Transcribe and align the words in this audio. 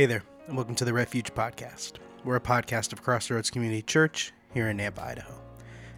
Hey 0.00 0.06
there, 0.06 0.24
and 0.46 0.56
welcome 0.56 0.74
to 0.76 0.86
the 0.86 0.94
Refuge 0.94 1.34
Podcast. 1.34 1.96
We're 2.24 2.36
a 2.36 2.40
podcast 2.40 2.94
of 2.94 3.02
Crossroads 3.02 3.50
Community 3.50 3.82
Church 3.82 4.32
here 4.54 4.70
in 4.70 4.78
Nampa, 4.78 5.02
Idaho. 5.02 5.34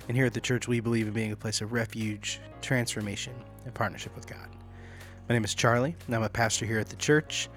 And 0.08 0.16
here 0.16 0.26
at 0.26 0.34
the 0.34 0.40
church, 0.40 0.66
we 0.66 0.80
believe 0.80 1.06
in 1.06 1.12
being 1.12 1.30
a 1.30 1.36
place 1.36 1.60
of 1.60 1.72
refuge, 1.72 2.40
transformation, 2.60 3.32
and 3.64 3.72
partnership 3.72 4.16
with 4.16 4.26
God. 4.26 4.48
My 5.28 5.36
name 5.36 5.44
is 5.44 5.54
Charlie, 5.54 5.94
and 6.06 6.16
I'm 6.16 6.24
a 6.24 6.28
pastor 6.28 6.66
here 6.66 6.80
at 6.80 6.88
the 6.88 6.96
church. 6.96 7.48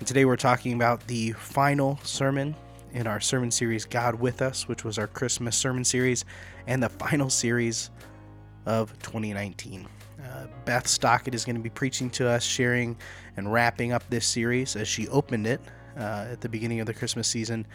And 0.00 0.08
today 0.08 0.24
we're 0.24 0.34
talking 0.34 0.72
about 0.72 1.06
the 1.06 1.30
final 1.34 2.00
sermon 2.02 2.56
in 2.92 3.06
our 3.06 3.20
sermon 3.20 3.52
series, 3.52 3.84
God 3.84 4.16
with 4.16 4.42
Us, 4.42 4.66
which 4.66 4.82
was 4.82 4.98
our 4.98 5.06
Christmas 5.06 5.56
sermon 5.56 5.84
series, 5.84 6.24
and 6.66 6.82
the 6.82 6.88
final 6.88 7.30
series 7.30 7.90
of 8.66 8.92
2019. 9.04 9.86
Uh, 10.20 10.46
Beth 10.64 10.88
Stockett 10.88 11.32
is 11.32 11.44
going 11.44 11.54
to 11.54 11.62
be 11.62 11.70
preaching 11.70 12.10
to 12.10 12.28
us, 12.28 12.42
sharing 12.42 12.96
and 13.36 13.52
wrapping 13.52 13.92
up 13.92 14.02
this 14.10 14.26
series 14.26 14.74
as 14.74 14.88
she 14.88 15.06
opened 15.06 15.46
it 15.46 15.60
uh, 15.96 16.28
at 16.32 16.40
the 16.40 16.48
beginning 16.48 16.80
of 16.80 16.86
the 16.86 16.94
Christmas 16.94 17.28
season, 17.28 17.66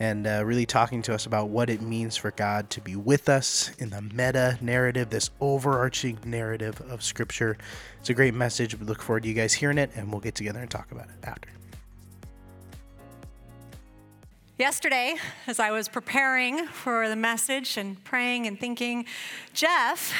and 0.00 0.26
uh, 0.26 0.42
really 0.44 0.66
talking 0.66 1.02
to 1.02 1.14
us 1.14 1.26
about 1.26 1.48
what 1.48 1.70
it 1.70 1.80
means 1.80 2.16
for 2.16 2.30
God 2.32 2.68
to 2.70 2.80
be 2.80 2.96
with 2.96 3.28
us 3.28 3.70
in 3.78 3.90
the 3.90 4.02
meta 4.02 4.58
narrative, 4.60 5.10
this 5.10 5.30
overarching 5.40 6.18
narrative 6.24 6.80
of 6.88 7.02
Scripture. 7.02 7.56
It's 8.00 8.10
a 8.10 8.14
great 8.14 8.34
message. 8.34 8.78
We 8.78 8.86
look 8.86 9.02
forward 9.02 9.22
to 9.22 9.28
you 9.28 9.34
guys 9.34 9.52
hearing 9.52 9.78
it, 9.78 9.90
and 9.94 10.10
we'll 10.10 10.20
get 10.20 10.34
together 10.34 10.60
and 10.60 10.70
talk 10.70 10.90
about 10.90 11.06
it 11.06 11.24
after. 11.24 11.48
Yesterday, 14.56 15.16
as 15.48 15.58
I 15.58 15.72
was 15.72 15.88
preparing 15.88 16.66
for 16.66 17.08
the 17.08 17.16
message 17.16 17.76
and 17.76 18.02
praying 18.04 18.46
and 18.46 18.58
thinking, 18.58 19.04
Jeff 19.52 20.12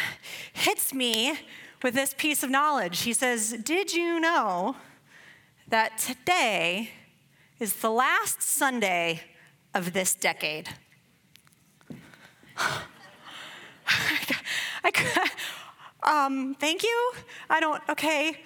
hits 0.52 0.92
me 0.92 1.38
with 1.84 1.94
this 1.94 2.14
piece 2.18 2.42
of 2.42 2.50
knowledge. 2.50 3.02
He 3.02 3.12
says, 3.12 3.52
Did 3.62 3.92
you 3.92 4.18
know 4.18 4.74
that 5.68 5.98
today 5.98 6.90
is 7.64 7.76
the 7.76 7.90
last 7.90 8.42
Sunday 8.42 9.22
of 9.72 9.94
this 9.94 10.14
decade? 10.14 10.68
I, 14.84 14.90
um, 16.02 16.54
thank 16.60 16.82
you. 16.82 17.12
I 17.48 17.60
don't, 17.60 17.82
okay. 17.88 18.42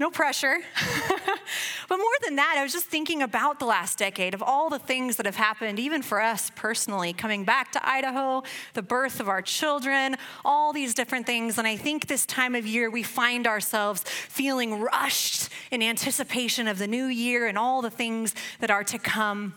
No 0.00 0.08
pressure. 0.10 0.56
but 1.88 1.96
more 1.98 2.16
than 2.24 2.36
that, 2.36 2.54
I 2.56 2.62
was 2.62 2.72
just 2.72 2.86
thinking 2.86 3.20
about 3.20 3.58
the 3.58 3.66
last 3.66 3.98
decade 3.98 4.32
of 4.32 4.42
all 4.42 4.70
the 4.70 4.78
things 4.78 5.16
that 5.16 5.26
have 5.26 5.36
happened, 5.36 5.78
even 5.78 6.00
for 6.00 6.22
us 6.22 6.50
personally, 6.56 7.12
coming 7.12 7.44
back 7.44 7.70
to 7.72 7.86
Idaho, 7.86 8.42
the 8.72 8.80
birth 8.80 9.20
of 9.20 9.28
our 9.28 9.42
children, 9.42 10.16
all 10.42 10.72
these 10.72 10.94
different 10.94 11.26
things. 11.26 11.58
And 11.58 11.68
I 11.68 11.76
think 11.76 12.06
this 12.06 12.24
time 12.24 12.54
of 12.54 12.66
year, 12.66 12.88
we 12.88 13.02
find 13.02 13.46
ourselves 13.46 14.02
feeling 14.04 14.80
rushed 14.80 15.50
in 15.70 15.82
anticipation 15.82 16.66
of 16.66 16.78
the 16.78 16.88
new 16.88 17.04
year 17.04 17.46
and 17.46 17.58
all 17.58 17.82
the 17.82 17.90
things 17.90 18.34
that 18.60 18.70
are 18.70 18.84
to 18.84 18.98
come. 18.98 19.52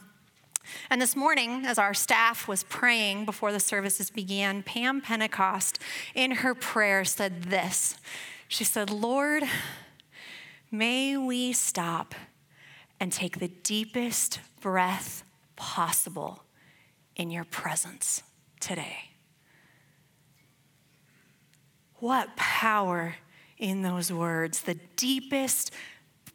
And 0.89 1.01
this 1.01 1.15
morning, 1.15 1.65
as 1.65 1.77
our 1.77 1.93
staff 1.93 2.49
was 2.49 2.63
praying 2.63 3.23
before 3.23 3.53
the 3.53 3.61
services 3.61 4.09
began, 4.09 4.61
Pam 4.61 4.99
Pentecost, 4.99 5.79
in 6.13 6.31
her 6.31 6.53
prayer, 6.53 7.05
said 7.05 7.43
this 7.43 7.95
She 8.49 8.65
said, 8.65 8.89
Lord, 8.89 9.43
May 10.73 11.17
we 11.17 11.53
stop 11.53 12.15
and 12.99 13.11
take 13.11 13.37
the 13.37 13.47
deepest 13.47 14.39
breath 14.59 15.23
possible 15.55 16.45
in 17.15 17.29
your 17.29 17.43
presence 17.43 18.23
today. 18.59 19.11
What 21.97 22.35
power 22.35 23.17
in 23.59 23.83
those 23.83 24.11
words, 24.11 24.61
the 24.61 24.79
deepest 24.95 25.69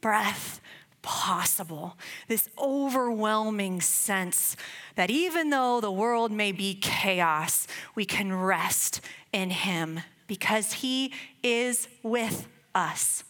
breath 0.00 0.60
possible. 1.02 1.98
This 2.28 2.48
overwhelming 2.56 3.80
sense 3.80 4.54
that 4.94 5.10
even 5.10 5.50
though 5.50 5.80
the 5.80 5.90
world 5.90 6.30
may 6.30 6.52
be 6.52 6.74
chaos, 6.74 7.66
we 7.96 8.04
can 8.04 8.32
rest 8.32 9.00
in 9.32 9.50
Him 9.50 9.98
because 10.28 10.74
He 10.74 11.12
is 11.42 11.88
with 12.04 12.46
us. 12.72 13.24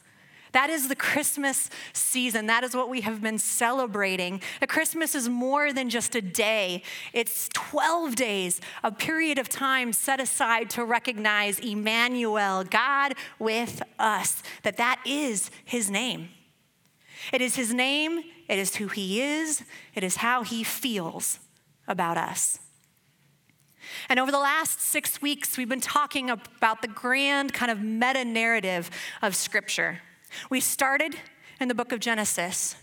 That 0.59 0.71
is 0.71 0.89
the 0.89 0.97
Christmas 0.97 1.71
season. 1.93 2.49
That 2.49 2.65
is 2.65 2.75
what 2.75 2.89
we 2.89 3.03
have 3.03 3.23
been 3.23 3.39
celebrating. 3.39 4.43
The 4.59 4.67
Christmas 4.67 5.15
is 5.15 5.29
more 5.29 5.73
than 5.73 5.89
just 5.89 6.17
a 6.17 6.21
day, 6.21 6.83
it's 7.13 7.49
12 7.53 8.17
days, 8.17 8.61
a 8.83 8.91
period 8.91 9.39
of 9.39 9.49
time 9.49 9.93
set 9.93 10.19
aside 10.19 10.69
to 10.71 10.85
recognize 10.85 11.61
Emmanuel, 11.61 12.65
God 12.65 13.15
with 13.39 13.85
us, 14.01 14.43
that 14.65 14.79
that 14.79 15.01
is 15.07 15.53
his 15.65 15.93
name. 15.93 16.31
It 17.33 17.41
is 17.41 17.55
his 17.55 17.73
name, 17.73 18.25
it 18.49 18.59
is 18.59 18.75
who 18.75 18.89
he 18.89 19.23
is, 19.23 19.63
it 19.95 20.03
is 20.03 20.17
how 20.17 20.43
he 20.43 20.65
feels 20.65 21.39
about 21.87 22.17
us. 22.17 22.59
And 24.09 24.19
over 24.19 24.33
the 24.33 24.41
last 24.41 24.81
six 24.81 25.23
weeks, 25.23 25.57
we've 25.57 25.69
been 25.69 25.81
talking 25.81 26.31
about 26.31 26.83
the 26.83 26.89
grand 26.89 27.55
kind 27.55 27.71
of 27.71 27.81
meta 27.81 28.25
narrative 28.25 28.91
of 29.23 29.37
Scripture. 29.37 30.01
We 30.50 30.61
started 30.61 31.16
in 31.61 31.69
the 31.69 31.75
book 31.75 31.93
of 31.93 32.00
Genesis, 32.00 32.77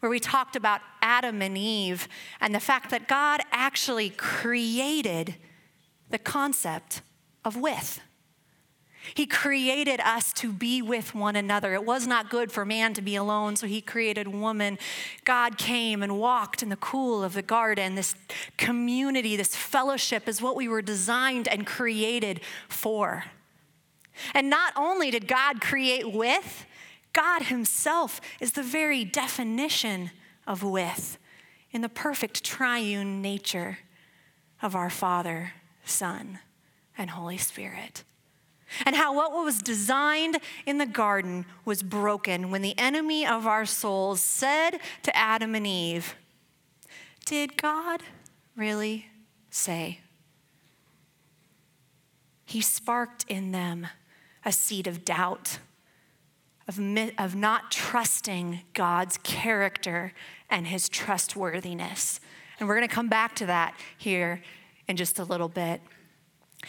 where 0.00 0.10
we 0.10 0.20
talked 0.20 0.56
about 0.56 0.80
Adam 1.02 1.42
and 1.42 1.56
Eve 1.56 2.08
and 2.40 2.54
the 2.54 2.60
fact 2.60 2.90
that 2.90 3.08
God 3.08 3.40
actually 3.50 4.10
created 4.10 5.36
the 6.08 6.18
concept 6.18 7.02
of 7.44 7.56
with. 7.56 8.00
He 9.14 9.26
created 9.26 10.00
us 10.00 10.32
to 10.34 10.52
be 10.52 10.82
with 10.82 11.14
one 11.14 11.34
another. 11.34 11.72
It 11.74 11.84
was 11.84 12.06
not 12.06 12.28
good 12.28 12.52
for 12.52 12.64
man 12.64 12.92
to 12.94 13.02
be 13.02 13.16
alone, 13.16 13.56
so 13.56 13.66
he 13.66 13.80
created 13.80 14.28
woman. 14.28 14.78
God 15.24 15.56
came 15.56 16.02
and 16.02 16.18
walked 16.18 16.62
in 16.62 16.68
the 16.68 16.76
cool 16.76 17.24
of 17.24 17.32
the 17.32 17.42
garden. 17.42 17.94
This 17.94 18.14
community, 18.58 19.36
this 19.36 19.56
fellowship 19.56 20.28
is 20.28 20.42
what 20.42 20.54
we 20.54 20.68
were 20.68 20.82
designed 20.82 21.48
and 21.48 21.66
created 21.66 22.40
for. 22.68 23.24
And 24.34 24.50
not 24.50 24.74
only 24.76 25.10
did 25.10 25.26
God 25.26 25.62
create 25.62 26.12
with, 26.12 26.66
God 27.12 27.42
Himself 27.42 28.20
is 28.40 28.52
the 28.52 28.62
very 28.62 29.04
definition 29.04 30.10
of 30.46 30.62
with 30.62 31.18
in 31.70 31.80
the 31.80 31.88
perfect 31.88 32.44
triune 32.44 33.22
nature 33.22 33.78
of 34.62 34.74
our 34.74 34.90
Father, 34.90 35.52
Son, 35.84 36.38
and 36.96 37.10
Holy 37.10 37.38
Spirit. 37.38 38.04
And 38.86 38.94
how 38.94 39.14
what 39.14 39.32
was 39.32 39.60
designed 39.60 40.38
in 40.64 40.78
the 40.78 40.86
garden 40.86 41.44
was 41.64 41.82
broken 41.82 42.50
when 42.50 42.62
the 42.62 42.78
enemy 42.78 43.26
of 43.26 43.46
our 43.46 43.66
souls 43.66 44.20
said 44.20 44.78
to 45.02 45.16
Adam 45.16 45.54
and 45.54 45.66
Eve, 45.66 46.14
Did 47.26 47.56
God 47.56 48.02
really 48.56 49.06
say? 49.50 50.00
He 52.44 52.60
sparked 52.60 53.24
in 53.28 53.52
them 53.52 53.88
a 54.44 54.52
seed 54.52 54.86
of 54.86 55.04
doubt 55.04 55.58
of, 56.78 57.10
of 57.18 57.34
not 57.34 57.70
trusting 57.70 58.60
God's 58.74 59.18
character 59.18 60.12
and 60.48 60.68
his 60.68 60.88
trustworthiness. 60.88 62.20
And 62.58 62.68
we're 62.68 62.76
going 62.76 62.88
to 62.88 62.94
come 62.94 63.08
back 63.08 63.34
to 63.36 63.46
that 63.46 63.74
here 63.98 64.42
in 64.86 64.96
just 64.96 65.18
a 65.18 65.24
little 65.24 65.48
bit. 65.48 65.80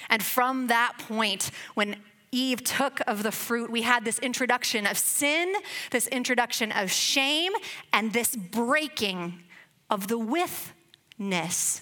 And 0.09 0.23
from 0.23 0.67
that 0.67 0.97
point, 0.97 1.51
when 1.75 1.97
Eve 2.31 2.63
took 2.63 3.01
of 3.06 3.23
the 3.23 3.31
fruit, 3.31 3.69
we 3.69 3.81
had 3.81 4.06
this 4.06 4.17
introduction 4.19 4.88
of 4.88 4.97
sin, 4.97 5.53
this 5.91 6.07
introduction 6.07 6.72
of 6.72 6.91
shame, 6.91 7.51
and 7.91 8.13
this 8.13 8.35
breaking 8.35 9.44
of 9.89 10.07
the 10.07 10.18
withness 10.18 11.81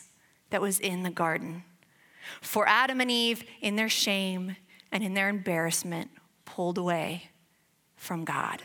that 0.49 0.61
was 0.61 0.79
in 0.79 1.03
the 1.03 1.11
garden. 1.11 1.63
For 2.41 2.67
Adam 2.67 2.99
and 2.99 3.11
Eve, 3.11 3.43
in 3.61 3.75
their 3.75 3.89
shame 3.89 4.55
and 4.91 5.03
in 5.03 5.13
their 5.13 5.29
embarrassment, 5.29 6.09
pulled 6.45 6.79
away 6.79 7.28
from 7.99 8.25
God. 8.25 8.63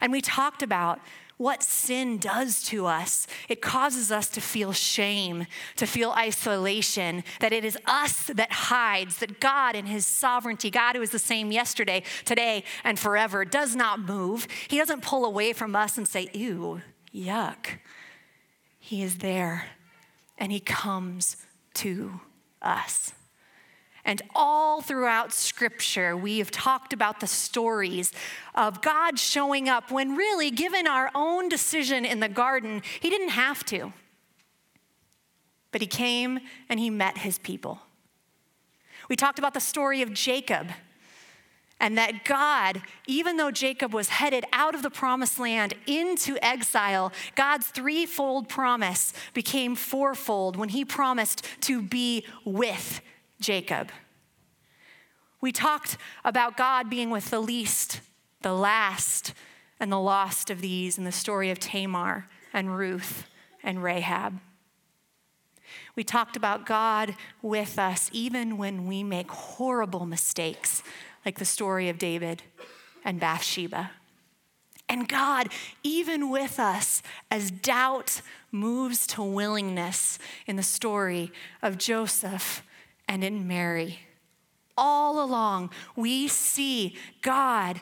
And 0.00 0.10
we 0.10 0.20
talked 0.20 0.62
about 0.62 1.00
what 1.36 1.62
sin 1.62 2.18
does 2.18 2.62
to 2.62 2.86
us. 2.86 3.26
It 3.48 3.60
causes 3.60 4.12
us 4.12 4.28
to 4.30 4.40
feel 4.40 4.72
shame, 4.72 5.46
to 5.76 5.86
feel 5.86 6.12
isolation, 6.12 7.24
that 7.40 7.52
it 7.52 7.64
is 7.64 7.76
us 7.86 8.26
that 8.28 8.52
hides, 8.52 9.18
that 9.18 9.40
God 9.40 9.74
in 9.74 9.86
His 9.86 10.06
sovereignty, 10.06 10.70
God 10.70 10.94
who 10.94 11.02
is 11.02 11.10
the 11.10 11.18
same 11.18 11.50
yesterday, 11.50 12.04
today, 12.24 12.64
and 12.84 12.98
forever, 12.98 13.44
does 13.44 13.74
not 13.74 13.98
move. 13.98 14.46
He 14.68 14.78
doesn't 14.78 15.02
pull 15.02 15.24
away 15.24 15.52
from 15.52 15.74
us 15.74 15.98
and 15.98 16.06
say, 16.06 16.28
ew, 16.32 16.82
yuck. 17.12 17.66
He 18.78 19.02
is 19.02 19.18
there 19.18 19.66
and 20.38 20.52
He 20.52 20.60
comes 20.60 21.36
to 21.74 22.20
us. 22.62 23.12
And 24.04 24.20
all 24.34 24.82
throughout 24.82 25.32
Scripture, 25.32 26.16
we 26.16 26.38
have 26.38 26.50
talked 26.50 26.92
about 26.92 27.20
the 27.20 27.26
stories 27.26 28.12
of 28.54 28.82
God 28.82 29.18
showing 29.18 29.68
up 29.68 29.90
when, 29.90 30.16
really, 30.16 30.50
given 30.50 30.86
our 30.86 31.10
own 31.14 31.48
decision 31.48 32.04
in 32.04 32.20
the 32.20 32.28
garden, 32.28 32.82
He 33.00 33.08
didn't 33.08 33.30
have 33.30 33.64
to. 33.66 33.92
But 35.72 35.80
He 35.80 35.86
came 35.86 36.40
and 36.68 36.78
He 36.78 36.90
met 36.90 37.18
His 37.18 37.38
people. 37.38 37.80
We 39.08 39.16
talked 39.16 39.38
about 39.38 39.54
the 39.54 39.60
story 39.60 40.02
of 40.02 40.12
Jacob 40.12 40.68
and 41.80 41.98
that 41.98 42.24
God, 42.24 42.82
even 43.06 43.36
though 43.36 43.50
Jacob 43.50 43.92
was 43.92 44.08
headed 44.08 44.44
out 44.52 44.74
of 44.74 44.82
the 44.82 44.90
promised 44.90 45.38
land 45.38 45.74
into 45.86 46.38
exile, 46.42 47.12
God's 47.34 47.66
threefold 47.66 48.48
promise 48.48 49.12
became 49.34 49.74
fourfold 49.74 50.56
when 50.56 50.70
he 50.70 50.84
promised 50.84 51.44
to 51.62 51.82
be 51.82 52.24
with 52.44 53.00
Jacob. 53.40 53.90
We 55.40 55.52
talked 55.52 55.98
about 56.24 56.56
God 56.56 56.88
being 56.88 57.10
with 57.10 57.30
the 57.30 57.40
least, 57.40 58.00
the 58.42 58.54
last, 58.54 59.34
and 59.78 59.92
the 59.92 60.00
lost 60.00 60.50
of 60.50 60.60
these 60.60 60.96
in 60.96 61.04
the 61.04 61.12
story 61.12 61.50
of 61.50 61.58
Tamar 61.58 62.26
and 62.52 62.76
Ruth 62.76 63.26
and 63.62 63.82
Rahab. 63.82 64.40
We 65.96 66.04
talked 66.04 66.36
about 66.36 66.66
God 66.66 67.14
with 67.42 67.78
us 67.78 68.08
even 68.12 68.56
when 68.56 68.86
we 68.86 69.02
make 69.02 69.30
horrible 69.30 70.06
mistakes, 70.06 70.82
like 71.24 71.38
the 71.38 71.44
story 71.44 71.88
of 71.88 71.98
David 71.98 72.42
and 73.04 73.20
Bathsheba. 73.20 73.90
And 74.88 75.08
God, 75.08 75.48
even 75.82 76.30
with 76.30 76.58
us, 76.58 77.02
as 77.30 77.50
doubt 77.50 78.22
moves 78.52 79.06
to 79.08 79.22
willingness 79.22 80.18
in 80.46 80.56
the 80.56 80.62
story 80.62 81.32
of 81.62 81.78
Joseph 81.78 82.62
and 83.08 83.24
in 83.24 83.46
Mary. 83.46 84.00
All 84.76 85.22
along, 85.22 85.70
we 85.96 86.26
see 86.28 86.96
God 87.22 87.80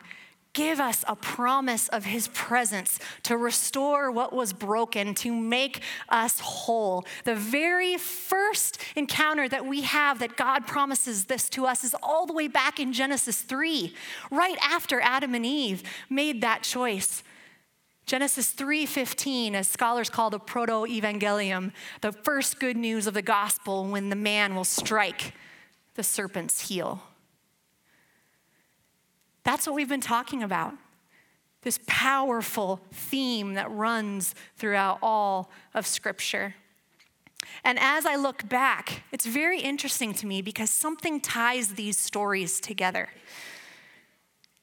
give 0.52 0.80
us 0.80 1.04
a 1.08 1.16
promise 1.16 1.88
of 1.88 2.04
his 2.04 2.28
presence 2.28 2.98
to 3.22 3.36
restore 3.36 4.10
what 4.10 4.32
was 4.32 4.52
broken, 4.52 5.14
to 5.14 5.34
make 5.34 5.80
us 6.10 6.40
whole. 6.40 7.06
The 7.24 7.34
very 7.34 7.96
first 7.96 8.78
encounter 8.94 9.48
that 9.48 9.64
we 9.64 9.82
have 9.82 10.18
that 10.18 10.36
God 10.36 10.66
promises 10.66 11.24
this 11.24 11.48
to 11.50 11.64
us 11.66 11.84
is 11.84 11.96
all 12.02 12.26
the 12.26 12.34
way 12.34 12.48
back 12.48 12.78
in 12.78 12.92
Genesis 12.92 13.40
3, 13.40 13.94
right 14.30 14.58
after 14.62 15.00
Adam 15.00 15.34
and 15.34 15.46
Eve 15.46 15.82
made 16.10 16.42
that 16.42 16.62
choice. 16.62 17.22
Genesis 18.06 18.50
3:15 18.50 19.54
as 19.54 19.68
scholars 19.68 20.10
call 20.10 20.30
the 20.30 20.40
proto-evangelium, 20.40 21.72
the 22.00 22.12
first 22.12 22.58
good 22.58 22.76
news 22.76 23.06
of 23.06 23.14
the 23.14 23.22
gospel 23.22 23.86
when 23.86 24.08
the 24.08 24.16
man 24.16 24.54
will 24.54 24.64
strike 24.64 25.32
the 25.94 26.02
serpent's 26.02 26.68
heel. 26.68 27.02
That's 29.44 29.66
what 29.66 29.74
we've 29.74 29.88
been 29.88 30.00
talking 30.00 30.42
about. 30.42 30.74
This 31.62 31.78
powerful 31.86 32.80
theme 32.92 33.54
that 33.54 33.70
runs 33.70 34.34
throughout 34.56 34.98
all 35.00 35.50
of 35.74 35.86
Scripture. 35.86 36.56
And 37.64 37.78
as 37.78 38.06
I 38.06 38.16
look 38.16 38.48
back, 38.48 39.02
it's 39.12 39.26
very 39.26 39.60
interesting 39.60 40.12
to 40.14 40.26
me 40.26 40.42
because 40.42 40.70
something 40.70 41.20
ties 41.20 41.74
these 41.74 41.98
stories 41.98 42.60
together. 42.60 43.10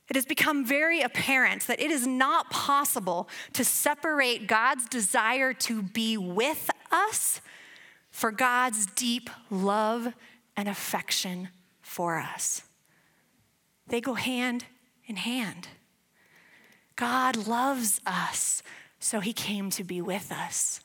It 0.09 0.15
has 0.15 0.25
become 0.25 0.65
very 0.65 1.01
apparent 1.01 1.67
that 1.67 1.79
it 1.79 1.91
is 1.91 2.07
not 2.07 2.49
possible 2.49 3.29
to 3.53 3.63
separate 3.63 4.47
God's 4.47 4.87
desire 4.87 5.53
to 5.53 5.83
be 5.83 6.17
with 6.17 6.69
us 6.91 7.41
for 8.09 8.31
God's 8.31 8.87
deep 8.87 9.29
love 9.51 10.13
and 10.57 10.67
affection 10.67 11.49
for 11.81 12.17
us. 12.17 12.63
They 13.87 14.01
go 14.01 14.15
hand 14.15 14.65
in 15.05 15.15
hand. 15.15 15.67
God 16.95 17.47
loves 17.47 18.01
us, 18.05 18.61
so 18.99 19.19
he 19.19 19.31
came 19.31 19.69
to 19.71 19.83
be 19.83 20.01
with 20.01 20.31
us. 20.31 20.81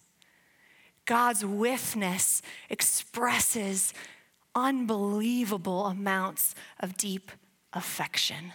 God's 1.06 1.44
withness 1.44 2.40
expresses 2.70 3.92
unbelievable 4.54 5.86
amounts 5.86 6.54
of 6.78 6.96
deep 6.96 7.30
affection. 7.72 8.52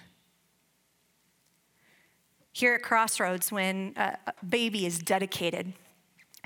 Here 2.51 2.73
at 2.73 2.81
Crossroads, 2.81 3.51
when 3.51 3.93
uh, 3.95 4.15
a 4.27 4.45
baby 4.45 4.85
is 4.85 4.99
dedicated, 4.99 5.73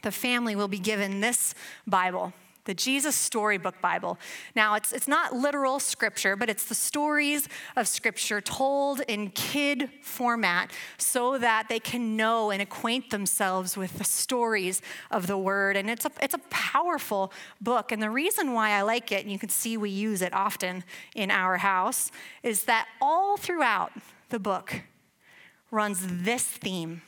the 0.02 0.12
family 0.12 0.56
will 0.56 0.68
be 0.68 0.80
given 0.80 1.22
this 1.22 1.56
Bible 1.88 2.34
the 2.66 2.74
Jesus 2.74 3.16
Storybook 3.16 3.82
Bible. 3.82 4.18
Now, 4.56 4.76
it's, 4.76 4.94
it's 4.94 5.08
not 5.08 5.34
literal 5.34 5.80
scripture, 5.80 6.36
but 6.36 6.50
it's 6.50 6.66
the 6.66 6.76
stories 6.76 7.50
of 7.76 7.88
scripture 7.88 8.40
told 8.40 9.02
in 9.02 9.32
kid 9.32 9.90
format 10.02 10.72
so 10.98 11.38
that 11.38 11.68
they 11.68 11.80
can 11.80 12.16
know 12.16 12.52
and 12.52 12.62
acquaint 12.62 13.10
themselves 13.10 13.76
with 13.76 13.98
the 13.98 14.04
stories 14.04 14.82
of 15.12 15.28
the 15.28 15.38
word. 15.38 15.76
And 15.76 15.90
it's 15.90 16.06
a, 16.06 16.12
it's 16.22 16.34
a 16.34 16.42
powerful 16.50 17.34
book. 17.60 17.92
And 17.92 18.02
the 18.02 18.10
reason 18.10 18.54
why 18.54 18.72
I 18.72 18.82
like 18.82 19.12
it, 19.12 19.24
and 19.24 19.32
you 19.32 19.40
can 19.40 19.50
see 19.50 19.76
we 19.76 19.90
use 19.90 20.22
it 20.22 20.34
often 20.34 20.84
in 21.16 21.32
our 21.32 21.58
house, 21.58 22.12
is 22.44 22.64
that 22.64 22.88
all 23.02 23.36
throughout 23.36 23.92
the 24.30 24.40
book 24.40 24.84
runs 25.74 26.24
this 26.24 26.44
theme 26.44 27.02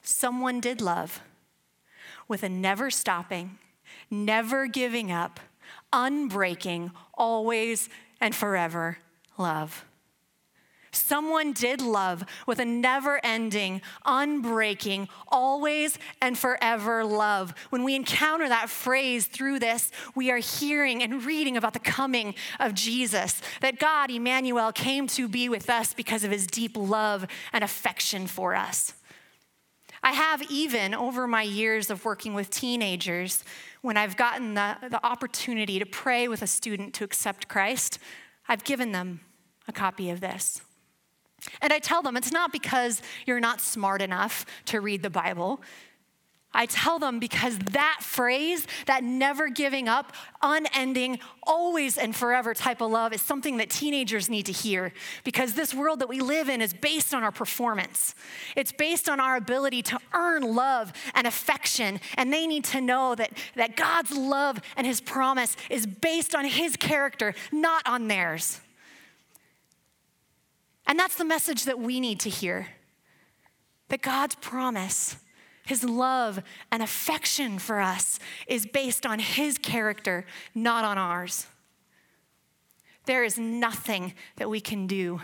someone 0.00 0.58
did 0.58 0.80
love 0.80 1.20
with 2.26 2.42
a 2.42 2.48
never 2.48 2.90
stopping 2.90 3.58
never 4.10 4.66
giving 4.66 5.10
up, 5.12 5.40
unbreaking, 5.92 6.90
always 7.14 7.88
and 8.20 8.34
forever 8.34 8.98
love. 9.36 9.84
Someone 10.98 11.52
did 11.52 11.80
love 11.80 12.24
with 12.46 12.58
a 12.58 12.64
never 12.64 13.20
ending, 13.24 13.80
unbreaking, 14.04 15.08
always 15.28 15.98
and 16.20 16.36
forever 16.36 17.04
love. 17.04 17.54
When 17.70 17.84
we 17.84 17.94
encounter 17.94 18.48
that 18.48 18.68
phrase 18.68 19.26
through 19.26 19.60
this, 19.60 19.90
we 20.14 20.30
are 20.30 20.38
hearing 20.38 21.02
and 21.02 21.24
reading 21.24 21.56
about 21.56 21.72
the 21.72 21.78
coming 21.78 22.34
of 22.60 22.74
Jesus, 22.74 23.40
that 23.60 23.78
God, 23.78 24.10
Emmanuel, 24.10 24.72
came 24.72 25.06
to 25.08 25.28
be 25.28 25.48
with 25.48 25.70
us 25.70 25.92
because 25.92 26.24
of 26.24 26.30
his 26.30 26.46
deep 26.46 26.76
love 26.76 27.26
and 27.52 27.64
affection 27.64 28.26
for 28.26 28.54
us. 28.54 28.94
I 30.02 30.12
have 30.12 30.42
even 30.50 30.94
over 30.94 31.26
my 31.26 31.42
years 31.42 31.90
of 31.90 32.04
working 32.04 32.34
with 32.34 32.50
teenagers 32.50 33.42
when 33.82 33.96
I've 33.96 34.16
gotten 34.16 34.54
the, 34.54 34.76
the 34.88 35.04
opportunity 35.04 35.78
to 35.78 35.86
pray 35.86 36.28
with 36.28 36.42
a 36.42 36.46
student 36.46 36.94
to 36.94 37.04
accept 37.04 37.48
Christ, 37.48 37.98
I've 38.48 38.64
given 38.64 38.92
them 38.92 39.20
a 39.66 39.72
copy 39.72 40.10
of 40.10 40.20
this. 40.20 40.60
And 41.60 41.72
I 41.72 41.78
tell 41.78 42.02
them 42.02 42.16
it's 42.16 42.32
not 42.32 42.52
because 42.52 43.02
you're 43.26 43.40
not 43.40 43.60
smart 43.60 44.02
enough 44.02 44.46
to 44.66 44.80
read 44.80 45.02
the 45.02 45.10
Bible. 45.10 45.60
I 46.54 46.66
tell 46.66 46.98
them 46.98 47.18
because 47.18 47.58
that 47.58 47.98
phrase, 48.00 48.66
that 48.86 49.04
never 49.04 49.48
giving 49.48 49.86
up, 49.86 50.14
unending, 50.42 51.20
always 51.42 51.98
and 51.98 52.16
forever 52.16 52.54
type 52.54 52.80
of 52.80 52.90
love 52.90 53.12
is 53.12 53.20
something 53.20 53.58
that 53.58 53.68
teenagers 53.68 54.30
need 54.30 54.46
to 54.46 54.52
hear 54.52 54.92
because 55.24 55.52
this 55.52 55.74
world 55.74 56.00
that 56.00 56.08
we 56.08 56.20
live 56.20 56.48
in 56.48 56.62
is 56.62 56.72
based 56.72 57.12
on 57.12 57.22
our 57.22 57.32
performance. 57.32 58.14
It's 58.56 58.72
based 58.72 59.08
on 59.10 59.20
our 59.20 59.36
ability 59.36 59.82
to 59.82 59.98
earn 60.14 60.42
love 60.54 60.92
and 61.14 61.26
affection, 61.26 62.00
and 62.16 62.32
they 62.32 62.46
need 62.46 62.64
to 62.66 62.80
know 62.80 63.14
that, 63.14 63.32
that 63.54 63.76
God's 63.76 64.16
love 64.16 64.58
and 64.76 64.86
His 64.86 65.02
promise 65.02 65.54
is 65.68 65.86
based 65.86 66.34
on 66.34 66.46
His 66.46 66.76
character, 66.76 67.34
not 67.52 67.86
on 67.86 68.08
theirs. 68.08 68.60
And 70.88 70.98
that's 70.98 71.16
the 71.16 71.24
message 71.24 71.64
that 71.66 71.78
we 71.78 72.00
need 72.00 72.18
to 72.20 72.30
hear 72.30 72.68
that 73.88 74.02
God's 74.02 74.34
promise 74.34 75.16
his 75.68 75.84
love 75.84 76.42
and 76.72 76.82
affection 76.82 77.58
for 77.58 77.78
us 77.78 78.18
is 78.46 78.64
based 78.64 79.04
on 79.04 79.18
His 79.18 79.58
character, 79.58 80.24
not 80.54 80.82
on 80.82 80.96
ours. 80.96 81.46
There 83.04 83.22
is 83.22 83.38
nothing 83.38 84.14
that 84.36 84.48
we 84.48 84.62
can 84.62 84.86
do 84.86 85.20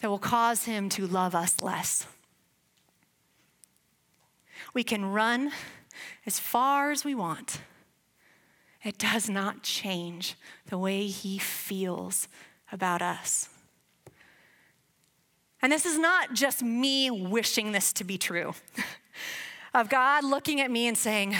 that 0.00 0.10
will 0.10 0.18
cause 0.18 0.64
Him 0.64 0.90
to 0.90 1.06
love 1.06 1.34
us 1.34 1.62
less. 1.62 2.06
We 4.74 4.84
can 4.84 5.06
run 5.06 5.52
as 6.26 6.38
far 6.38 6.90
as 6.90 7.02
we 7.02 7.14
want. 7.14 7.62
It 8.84 8.98
does 8.98 9.30
not 9.30 9.62
change 9.62 10.34
the 10.66 10.76
way 10.76 11.06
He 11.06 11.38
feels 11.38 12.28
about 12.70 13.00
us. 13.00 13.48
And 15.62 15.70
this 15.70 15.84
is 15.84 15.98
not 15.98 16.32
just 16.34 16.62
me 16.62 17.10
wishing 17.10 17.72
this 17.72 17.92
to 17.94 18.04
be 18.04 18.18
true. 18.18 18.54
of 19.74 19.88
God 19.88 20.24
looking 20.24 20.60
at 20.60 20.70
me 20.70 20.88
and 20.88 20.96
saying, 20.96 21.36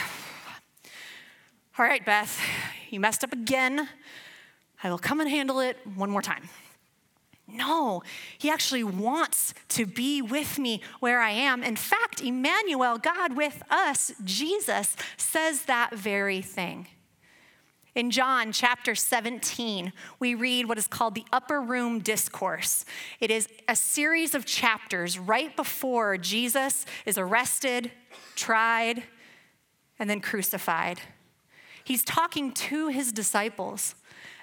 All 1.78 1.84
right, 1.84 2.04
Beth, 2.04 2.40
you 2.90 3.00
messed 3.00 3.24
up 3.24 3.32
again. 3.32 3.88
I 4.82 4.90
will 4.90 4.98
come 4.98 5.20
and 5.20 5.28
handle 5.28 5.60
it 5.60 5.76
one 5.94 6.10
more 6.10 6.22
time. 6.22 6.48
No, 7.48 8.02
he 8.38 8.48
actually 8.48 8.84
wants 8.84 9.54
to 9.70 9.84
be 9.84 10.22
with 10.22 10.58
me 10.58 10.80
where 11.00 11.20
I 11.20 11.30
am. 11.30 11.64
In 11.64 11.74
fact, 11.76 12.22
Emmanuel, 12.22 12.96
God 12.96 13.36
with 13.36 13.62
us, 13.70 14.12
Jesus, 14.24 14.96
says 15.16 15.62
that 15.62 15.94
very 15.94 16.42
thing. 16.42 16.86
In 17.94 18.12
John 18.12 18.52
chapter 18.52 18.94
17, 18.94 19.92
we 20.20 20.34
read 20.36 20.68
what 20.68 20.78
is 20.78 20.86
called 20.86 21.16
the 21.16 21.24
Upper 21.32 21.60
Room 21.60 21.98
Discourse. 21.98 22.84
It 23.18 23.32
is 23.32 23.48
a 23.66 23.74
series 23.74 24.32
of 24.32 24.44
chapters 24.46 25.18
right 25.18 25.54
before 25.56 26.16
Jesus 26.16 26.86
is 27.04 27.18
arrested, 27.18 27.90
tried, 28.36 29.02
and 29.98 30.08
then 30.08 30.20
crucified. 30.20 31.00
He's 31.82 32.04
talking 32.04 32.52
to 32.52 32.88
his 32.88 33.10
disciples, 33.10 33.96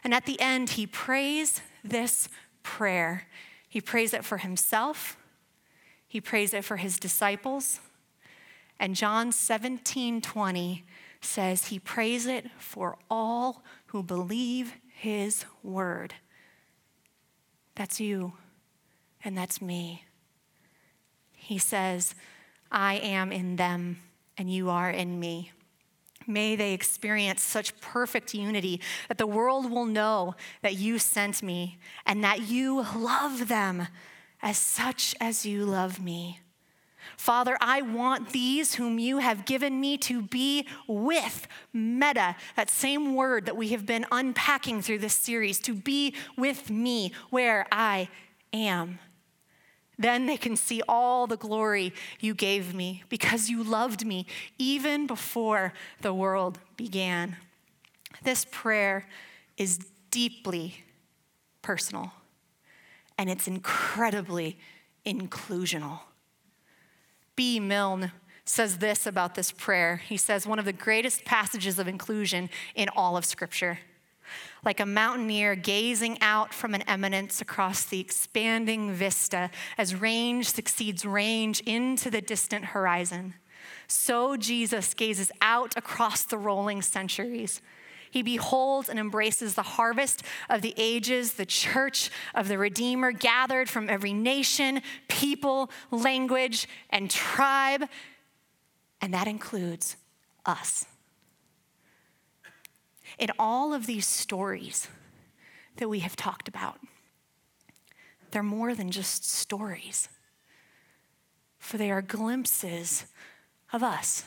and 0.03 0.13
at 0.13 0.25
the 0.25 0.39
end, 0.41 0.71
he 0.71 0.85
prays 0.85 1.61
this 1.85 2.27
prayer. 2.63 3.27
He 3.69 3.79
prays 3.79 4.13
it 4.13 4.25
for 4.25 4.39
himself, 4.39 5.15
he 6.05 6.19
prays 6.19 6.53
it 6.53 6.65
for 6.65 6.77
his 6.77 6.99
disciples. 6.99 7.79
And 8.79 8.95
John 8.95 9.31
17 9.31 10.21
20 10.21 10.85
says 11.27 11.67
he 11.67 11.77
prays 11.77 12.25
it 12.25 12.45
for 12.57 12.97
all 13.09 13.63
who 13.87 14.01
believe 14.01 14.73
his 14.87 15.45
word. 15.61 16.15
That's 17.75 17.99
you, 17.99 18.33
and 19.23 19.37
that's 19.37 19.61
me. 19.61 20.05
He 21.35 21.57
says, 21.57 22.15
I 22.71 22.95
am 22.95 23.31
in 23.31 23.57
them, 23.57 23.99
and 24.37 24.51
you 24.51 24.69
are 24.69 24.89
in 24.89 25.19
me. 25.19 25.51
May 26.25 26.55
they 26.55 26.73
experience 26.73 27.41
such 27.41 27.79
perfect 27.79 28.33
unity 28.33 28.81
that 29.07 29.17
the 29.17 29.27
world 29.27 29.71
will 29.71 29.85
know 29.85 30.35
that 30.61 30.75
you 30.75 30.99
sent 30.99 31.41
me 31.41 31.77
and 32.05 32.23
that 32.23 32.41
you 32.49 32.85
love 32.95 33.47
them 33.47 33.87
as 34.41 34.57
such 34.57 35.15
as 35.21 35.45
you 35.45 35.65
love 35.65 36.01
me. 36.01 36.41
Father, 37.15 37.57
I 37.61 37.81
want 37.81 38.29
these 38.29 38.75
whom 38.75 38.99
you 38.99 39.19
have 39.19 39.45
given 39.45 39.79
me 39.79 39.97
to 39.99 40.21
be 40.21 40.67
with 40.87 41.47
meta, 41.71 42.35
that 42.55 42.69
same 42.69 43.15
word 43.15 43.45
that 43.45 43.55
we 43.55 43.69
have 43.69 43.85
been 43.85 44.05
unpacking 44.11 44.81
through 44.81 44.99
this 44.99 45.13
series, 45.13 45.59
to 45.61 45.73
be 45.73 46.13
with 46.35 46.69
me 46.69 47.13
where 47.29 47.65
I 47.71 48.09
am. 48.53 48.99
Then 49.99 50.27
they 50.27 50.37
can 50.37 50.55
see 50.55 50.81
all 50.87 51.25
the 51.25 51.37
glory 51.37 51.93
you 52.19 52.35
gave 52.35 52.73
me 52.73 53.03
because 53.09 53.49
you 53.49 53.63
loved 53.63 54.05
me 54.05 54.27
even 54.57 55.07
before 55.07 55.73
the 56.01 56.13
world 56.13 56.59
began. 56.75 57.37
This 58.23 58.45
prayer 58.51 59.07
is 59.57 59.79
deeply 60.11 60.83
personal 61.61 62.13
and 63.17 63.29
it's 63.29 63.47
incredibly 63.47 64.59
inclusional. 65.05 66.01
B. 67.37 67.61
Milne 67.61 68.11
says 68.43 68.79
this 68.79 69.07
about 69.07 69.35
this 69.35 69.53
prayer. 69.53 69.97
He 69.97 70.17
says, 70.17 70.45
one 70.45 70.59
of 70.59 70.65
the 70.65 70.73
greatest 70.73 71.23
passages 71.23 71.79
of 71.79 71.87
inclusion 71.87 72.49
in 72.75 72.89
all 72.89 73.15
of 73.15 73.23
Scripture 73.23 73.79
like 74.63 74.79
a 74.79 74.85
mountaineer 74.85 75.55
gazing 75.55 76.21
out 76.21 76.53
from 76.53 76.73
an 76.73 76.81
eminence 76.83 77.41
across 77.41 77.85
the 77.85 77.99
expanding 77.99 78.91
vista 78.91 79.49
as 79.77 79.95
range 79.95 80.49
succeeds 80.49 81.05
range 81.05 81.61
into 81.61 82.09
the 82.09 82.21
distant 82.21 82.65
horizon. 82.65 83.33
So 83.87 84.35
Jesus 84.35 84.93
gazes 84.93 85.31
out 85.41 85.75
across 85.77 86.23
the 86.23 86.37
rolling 86.37 86.81
centuries. 86.81 87.61
He 88.17 88.23
beholds 88.23 88.89
and 88.89 88.97
embraces 88.97 89.53
the 89.53 89.61
harvest 89.61 90.23
of 90.49 90.63
the 90.63 90.73
ages, 90.75 91.33
the 91.33 91.45
church 91.45 92.09
of 92.33 92.47
the 92.47 92.57
Redeemer, 92.57 93.11
gathered 93.11 93.69
from 93.69 93.91
every 93.91 94.11
nation, 94.11 94.81
people, 95.07 95.69
language, 95.91 96.67
and 96.89 97.11
tribe. 97.11 97.87
And 99.01 99.13
that 99.13 99.27
includes 99.27 99.97
us 100.47 100.87
in 103.19 103.29
all 103.37 103.71
of 103.75 103.85
these 103.85 104.07
stories 104.07 104.87
that 105.75 105.87
we 105.87 105.99
have 105.99 106.15
talked 106.15 106.47
about, 106.47 106.79
they're 108.31 108.41
more 108.41 108.73
than 108.73 108.89
just 108.89 109.29
stories, 109.29 110.09
for 111.59 111.77
they 111.77 111.91
are 111.91 112.01
glimpses 112.01 113.05
of 113.71 113.83
us. 113.83 114.23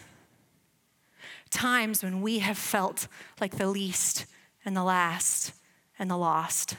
Times 1.50 2.02
when 2.02 2.23
we 2.23 2.38
have 2.38 2.59
felt 2.59 3.09
like 3.40 3.59
the 3.59 3.69
least 3.69 4.26
and 4.64 4.76
the 4.76 4.85
last 4.85 5.52
and 5.99 6.11
the 6.11 6.16
lost 6.16 6.76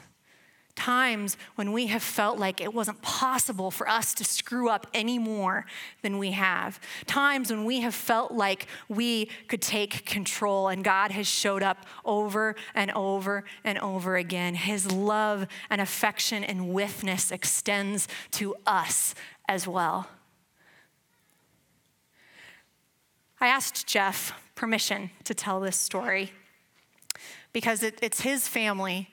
times 0.74 1.36
when 1.54 1.72
we 1.72 1.86
have 1.86 2.02
felt 2.02 2.38
like 2.38 2.60
it 2.60 2.72
wasn't 2.74 3.00
possible 3.02 3.70
for 3.70 3.88
us 3.88 4.14
to 4.14 4.24
screw 4.24 4.68
up 4.68 4.86
any 4.92 5.18
more 5.18 5.64
than 6.02 6.18
we 6.18 6.32
have. 6.32 6.80
Times 7.06 7.50
when 7.50 7.64
we 7.64 7.80
have 7.80 7.94
felt 7.94 8.32
like 8.32 8.66
we 8.88 9.26
could 9.48 9.62
take 9.62 10.04
control, 10.06 10.68
and 10.68 10.82
God 10.82 11.10
has 11.12 11.26
showed 11.26 11.62
up 11.62 11.86
over 12.04 12.56
and 12.74 12.90
over 12.92 13.44
and 13.64 13.78
over 13.78 14.16
again. 14.16 14.54
His 14.54 14.90
love 14.90 15.46
and 15.70 15.80
affection 15.80 16.42
and 16.42 16.70
witness 16.70 17.30
extends 17.30 18.08
to 18.32 18.56
us 18.66 19.14
as 19.48 19.68
well. 19.68 20.08
I 23.42 23.48
asked 23.48 23.88
Jeff 23.88 24.32
permission 24.54 25.10
to 25.24 25.34
tell 25.34 25.58
this 25.58 25.76
story 25.76 26.30
because 27.52 27.82
it, 27.82 27.98
it's 28.00 28.20
his 28.20 28.46
family 28.46 29.10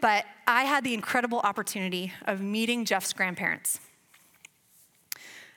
but 0.00 0.24
I 0.46 0.64
had 0.64 0.84
the 0.84 0.94
incredible 0.94 1.40
opportunity 1.40 2.12
of 2.26 2.40
meeting 2.40 2.84
Jeff's 2.84 3.12
grandparents. 3.14 3.80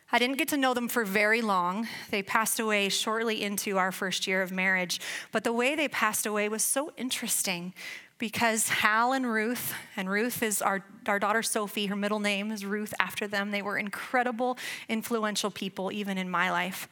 I 0.09 0.19
didn't 0.19 0.37
get 0.37 0.47
to 0.49 0.57
know 0.57 0.73
them 0.73 0.87
for 0.87 1.03
very 1.03 1.41
long. 1.41 1.87
They 2.11 2.23
passed 2.23 2.59
away 2.59 2.87
shortly 2.87 3.43
into 3.43 3.77
our 3.77 3.91
first 3.91 4.25
year 4.25 4.41
of 4.41 4.53
marriage. 4.53 5.01
But 5.33 5.43
the 5.43 5.51
way 5.51 5.75
they 5.75 5.89
passed 5.89 6.25
away 6.25 6.47
was 6.47 6.63
so 6.63 6.93
interesting 6.95 7.73
because 8.17 8.69
Hal 8.69 9.11
and 9.11 9.27
Ruth, 9.27 9.73
and 9.97 10.09
Ruth 10.09 10.41
is 10.41 10.61
our, 10.61 10.83
our 11.07 11.19
daughter 11.19 11.43
Sophie, 11.43 11.87
her 11.87 11.95
middle 11.97 12.21
name 12.21 12.49
is 12.49 12.63
Ruth 12.63 12.93
after 13.01 13.27
them. 13.27 13.51
They 13.51 13.61
were 13.61 13.77
incredible, 13.77 14.57
influential 14.87 15.51
people, 15.51 15.91
even 15.91 16.17
in 16.17 16.29
my 16.29 16.49
life. 16.51 16.87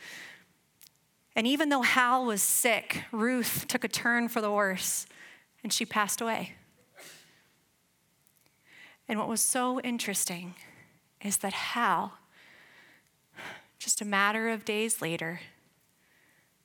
And 1.36 1.46
even 1.46 1.70
though 1.70 1.82
Hal 1.82 2.26
was 2.26 2.42
sick, 2.42 3.04
Ruth 3.12 3.66
took 3.68 3.84
a 3.84 3.90
turn 3.90 4.30
for 4.30 4.40
the 4.40 4.52
worse 4.52 5.06
and 5.64 5.74
she 5.74 5.86
passed 5.86 6.22
away. 6.22 6.54
And 9.08 9.20
what 9.20 9.28
was 9.28 9.42
so 9.42 9.80
interesting 9.82 10.56
is 11.22 11.38
that 11.38 11.54
Hal, 11.54 12.14
just 13.78 14.02
a 14.02 14.06
matter 14.06 14.50
of 14.50 14.64
days 14.64 15.02
later, 15.02 15.42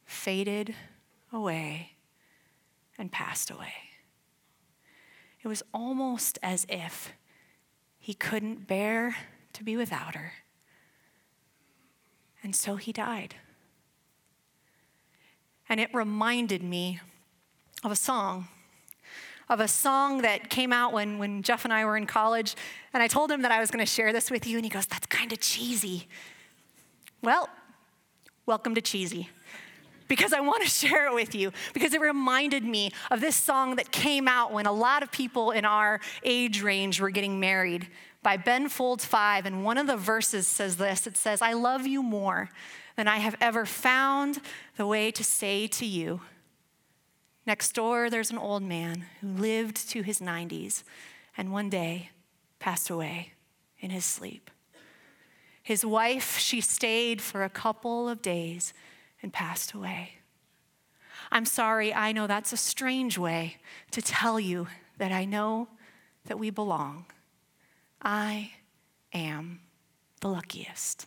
faded 0.04 0.74
away 1.32 1.92
and 2.96 3.10
passed 3.10 3.50
away. 3.50 3.72
It 5.42 5.48
was 5.48 5.62
almost 5.72 6.38
as 6.42 6.66
if 6.68 7.12
he 7.98 8.14
couldn't 8.14 8.66
bear 8.66 9.16
to 9.52 9.64
be 9.64 9.76
without 9.76 10.14
her. 10.14 10.32
And 12.42 12.54
so 12.54 12.76
he 12.76 12.92
died. 12.92 13.34
And 15.70 15.80
it 15.80 15.88
reminded 15.94 16.62
me 16.62 17.00
of 17.82 17.90
a 17.90 17.96
song 17.96 18.48
of 19.50 19.58
a 19.58 19.66
song 19.66 20.22
that 20.22 20.48
came 20.48 20.72
out 20.72 20.92
when, 20.92 21.18
when 21.18 21.42
Jeff 21.42 21.64
and 21.64 21.74
I 21.74 21.84
were 21.84 21.96
in 21.96 22.06
college. 22.06 22.54
And 22.94 23.02
I 23.02 23.08
told 23.08 23.32
him 23.32 23.42
that 23.42 23.50
I 23.50 23.58
was 23.58 23.70
to 23.84 23.90
share 23.90 24.12
this 24.12 24.30
with 24.30 24.46
you, 24.46 24.56
and 24.56 24.64
he 24.64 24.70
goes, 24.70 24.86
That's 24.86 25.06
kind 25.06 25.32
of 25.32 25.40
cheesy. 25.40 26.06
Well, 27.20 27.48
welcome 28.46 28.76
to 28.76 28.80
cheesy. 28.80 29.28
Because 30.10 30.32
I 30.32 30.40
want 30.40 30.64
to 30.64 30.68
share 30.86 31.06
it 31.06 31.14
with 31.14 31.34
you, 31.36 31.52
because 31.72 31.94
it 31.94 32.00
reminded 32.00 32.64
me 32.64 32.90
of 33.10 33.22
this 33.22 33.36
song 33.36 33.76
that 33.76 33.92
came 33.92 34.26
out 34.26 34.52
when 34.52 34.66
a 34.66 34.72
lot 34.72 35.04
of 35.04 35.12
people 35.12 35.52
in 35.52 35.64
our 35.64 36.00
age 36.24 36.62
range 36.62 37.00
were 37.00 37.10
getting 37.10 37.38
married 37.38 37.86
by 38.22 38.36
Ben 38.36 38.68
Folds 38.68 39.04
Five. 39.04 39.46
And 39.46 39.64
one 39.64 39.78
of 39.78 39.86
the 39.86 39.96
verses 39.96 40.48
says 40.48 40.76
this 40.76 41.06
it 41.06 41.16
says, 41.16 41.40
I 41.40 41.52
love 41.52 41.86
you 41.86 42.02
more 42.02 42.50
than 42.96 43.06
I 43.06 43.18
have 43.18 43.36
ever 43.40 43.64
found 43.64 44.40
the 44.76 44.86
way 44.86 45.12
to 45.12 45.22
say 45.22 45.68
to 45.68 45.86
you. 45.86 46.20
Next 47.46 47.72
door, 47.72 48.10
there's 48.10 48.32
an 48.32 48.38
old 48.38 48.64
man 48.64 49.06
who 49.20 49.28
lived 49.28 49.88
to 49.90 50.02
his 50.02 50.18
90s 50.18 50.82
and 51.36 51.52
one 51.52 51.70
day 51.70 52.10
passed 52.58 52.90
away 52.90 53.32
in 53.78 53.90
his 53.90 54.04
sleep. 54.04 54.50
His 55.62 55.86
wife, 55.86 56.36
she 56.36 56.60
stayed 56.60 57.22
for 57.22 57.44
a 57.44 57.48
couple 57.48 58.08
of 58.08 58.22
days 58.22 58.74
and 59.22 59.32
passed 59.32 59.72
away. 59.72 60.12
I'm 61.30 61.44
sorry, 61.44 61.94
I 61.94 62.12
know 62.12 62.26
that's 62.26 62.52
a 62.52 62.56
strange 62.56 63.18
way 63.18 63.58
to 63.92 64.02
tell 64.02 64.40
you 64.40 64.66
that 64.98 65.12
I 65.12 65.24
know 65.24 65.68
that 66.26 66.38
we 66.38 66.50
belong. 66.50 67.06
I 68.02 68.52
am 69.12 69.60
the 70.20 70.28
luckiest. 70.28 71.06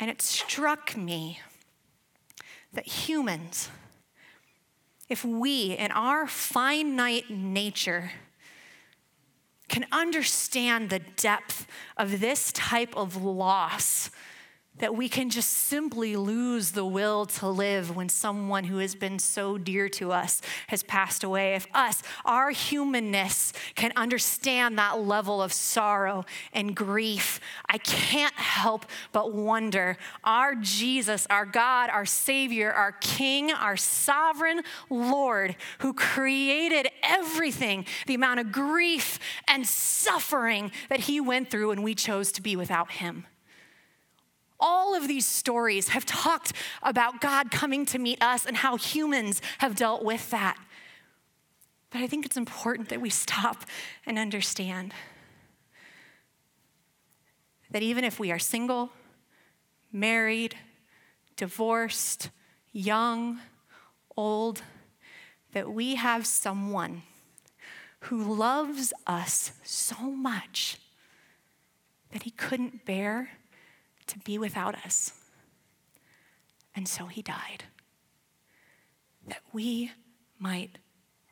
And 0.00 0.10
it 0.10 0.22
struck 0.22 0.96
me 0.96 1.40
that 2.72 2.86
humans, 2.86 3.70
if 5.08 5.24
we, 5.24 5.72
in 5.72 5.90
our 5.92 6.26
finite 6.26 7.30
nature, 7.30 8.12
can 9.68 9.86
understand 9.92 10.90
the 10.90 10.98
depth 10.98 11.66
of 11.96 12.20
this 12.20 12.52
type 12.52 12.96
of 12.96 13.22
loss 13.22 14.10
that 14.78 14.94
we 14.94 15.08
can 15.08 15.30
just 15.30 15.50
simply 15.50 16.16
lose 16.16 16.72
the 16.72 16.84
will 16.84 17.26
to 17.26 17.48
live 17.48 17.94
when 17.94 18.08
someone 18.08 18.64
who 18.64 18.78
has 18.78 18.94
been 18.94 19.18
so 19.18 19.58
dear 19.58 19.88
to 19.88 20.12
us 20.12 20.40
has 20.68 20.82
passed 20.82 21.24
away. 21.24 21.54
If 21.54 21.66
us, 21.74 22.02
our 22.24 22.50
humanness, 22.50 23.52
can 23.74 23.92
understand 23.96 24.78
that 24.78 25.00
level 25.00 25.42
of 25.42 25.52
sorrow 25.52 26.24
and 26.52 26.74
grief, 26.74 27.40
I 27.68 27.78
can't 27.78 28.34
help 28.34 28.86
but 29.12 29.32
wonder 29.32 29.96
our 30.24 30.54
Jesus, 30.54 31.26
our 31.30 31.46
God, 31.46 31.90
our 31.90 32.06
Savior, 32.06 32.72
our 32.72 32.92
King, 32.92 33.50
our 33.50 33.76
sovereign 33.76 34.62
Lord, 34.90 35.56
who 35.80 35.94
created 35.94 36.88
everything, 37.02 37.86
the 38.06 38.14
amount 38.14 38.40
of 38.40 38.52
grief 38.52 39.18
and 39.46 39.66
suffering 39.66 40.70
that 40.88 41.00
He 41.00 41.20
went 41.20 41.50
through, 41.50 41.70
and 41.70 41.82
we 41.82 41.94
chose 41.94 42.32
to 42.32 42.42
be 42.42 42.56
without 42.56 42.92
Him. 42.92 43.26
All 44.60 44.94
of 44.94 45.06
these 45.06 45.26
stories 45.26 45.88
have 45.88 46.04
talked 46.04 46.52
about 46.82 47.20
God 47.20 47.50
coming 47.50 47.86
to 47.86 47.98
meet 47.98 48.22
us 48.22 48.44
and 48.44 48.56
how 48.56 48.76
humans 48.76 49.40
have 49.58 49.76
dealt 49.76 50.04
with 50.04 50.30
that. 50.30 50.58
But 51.90 52.02
I 52.02 52.06
think 52.06 52.26
it's 52.26 52.36
important 52.36 52.88
that 52.88 53.00
we 53.00 53.10
stop 53.10 53.64
and 54.04 54.18
understand 54.18 54.92
that 57.70 57.82
even 57.82 58.04
if 58.04 58.18
we 58.18 58.30
are 58.30 58.38
single, 58.38 58.90
married, 59.92 60.56
divorced, 61.36 62.30
young, 62.72 63.40
old, 64.16 64.62
that 65.52 65.70
we 65.70 65.94
have 65.94 66.26
someone 66.26 67.02
who 68.00 68.34
loves 68.34 68.92
us 69.06 69.52
so 69.64 69.96
much 70.10 70.78
that 72.12 72.24
he 72.24 72.30
couldn't 72.30 72.84
bear 72.84 73.30
to 74.08 74.18
be 74.20 74.38
without 74.38 74.74
us. 74.84 75.12
And 76.74 76.88
so 76.88 77.06
he 77.06 77.22
died, 77.22 77.64
that 79.26 79.42
we 79.52 79.92
might 80.38 80.78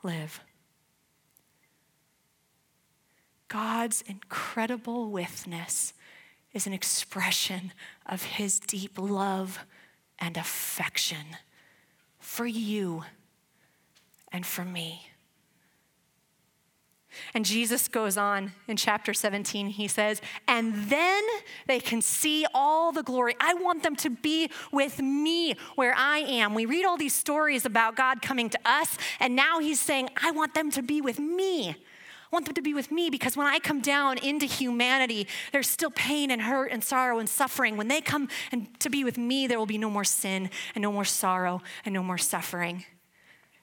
live. 0.03 0.41
God's 3.49 4.03
incredible 4.03 5.11
witness 5.11 5.93
is 6.53 6.67
an 6.67 6.73
expression 6.73 7.73
of 8.07 8.23
his 8.23 8.59
deep 8.59 8.99
love 8.99 9.61
and 10.19 10.37
affection 10.37 11.37
for 12.19 12.47
you 12.47 13.05
and 14.33 14.45
for 14.45 14.65
me. 14.65 15.11
And 17.35 17.45
Jesus 17.45 17.89
goes 17.89 18.17
on 18.17 18.53
in 18.69 18.77
chapter 18.77 19.15
17, 19.15 19.69
he 19.69 19.89
says, 19.89 20.21
and 20.49 20.89
then 20.89 21.23
they 21.67 21.81
can 21.81 22.03
see 22.03 22.47
all 22.55 22.93
the 22.93 23.03
glory. 23.03 23.37
I 23.41 23.55
want 23.55 23.83
them 23.83 23.97
to 23.97 24.11
be 24.11 24.51
with 24.73 25.01
me 25.01 25.55
where 25.75 25.95
I 25.97 26.19
am. 26.19 26.55
We 26.55 26.67
read 26.67 26.85
all 26.85 26.97
these 26.97 27.15
stories 27.15 27.65
about 27.65 27.97
God 27.97 28.23
coming 28.23 28.51
to 28.51 28.59
us, 28.65 28.99
and 29.21 29.37
now 29.37 29.59
he's 29.61 29.81
saying, 29.81 30.11
I 30.23 30.31
want 30.31 30.55
them 30.55 30.71
to 30.73 30.83
be 30.83 31.01
with 31.01 31.19
me. 31.19 31.71
I 31.71 32.35
want 32.35 32.47
them 32.47 32.55
to 32.55 32.63
be 32.63 32.75
with 32.75 32.91
me 32.91 33.09
because 33.09 33.37
when 33.37 33.47
I 33.47 33.61
come 33.61 33.81
down 33.81 34.19
into 34.19 34.47
humanity, 34.47 35.29
there's 35.53 35.69
still 35.69 35.93
pain 35.93 36.33
and 36.33 36.43
hurt 36.43 36.73
and 36.73 36.83
sorrow 36.83 37.21
and 37.21 37.29
suffering. 37.29 37.77
When 37.77 37.87
they 37.87 38.01
come 38.01 38.29
and 38.51 38.79
to 38.81 38.91
be 38.91 39.05
with 39.05 39.17
me, 39.17 39.47
there 39.47 39.59
will 39.59 39.67
be 39.67 39.79
no 39.79 39.89
more 39.89 40.05
sin 40.05 40.51
and 40.75 40.83
no 40.83 40.91
more 40.91 41.05
sorrow 41.05 41.63
and 41.85 41.95
no 41.95 42.03
more 42.03 42.19
suffering. 42.19 42.85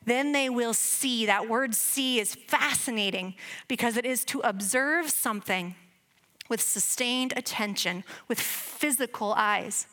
Then 0.06 0.32
they 0.32 0.50
will 0.50 0.74
see. 0.74 1.26
That 1.26 1.50
word 1.50 1.76
see 1.76 2.20
is 2.20 2.36
fascinating 2.36 3.36
because 3.68 3.98
it 3.98 4.06
is 4.06 4.26
to 4.26 4.40
observe 4.42 5.10
something 5.10 5.76
with 6.50 6.62
sustained 6.62 7.34
attention, 7.38 8.04
with 8.28 8.40
physical 8.40 9.34
eyes. 9.34 9.88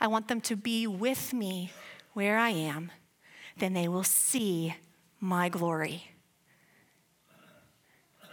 I 0.00 0.06
want 0.06 0.28
them 0.28 0.40
to 0.42 0.56
be 0.56 0.86
with 0.86 1.32
me 1.32 1.72
where 2.14 2.38
I 2.38 2.50
am. 2.50 2.90
Then 3.56 3.74
they 3.74 3.88
will 3.88 4.04
see 4.04 4.74
my 5.20 5.48
glory. 5.48 6.10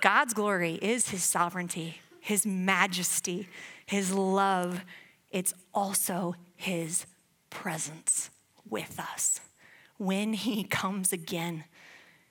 God's 0.01 0.34
glory 0.34 0.80
is 0.82 1.10
his 1.10 1.24
sovereignty, 1.24 2.01
his 2.20 2.46
majesty, 2.46 3.48
his 3.86 4.12
love. 4.12 4.82
It's 5.30 5.53
also 5.74 6.36
his 6.56 7.06
presence 7.50 8.32
with 8.68 9.00
us 9.00 9.41
when 10.01 10.34
he 10.34 10.63
comes 10.63 11.13
again 11.13 11.63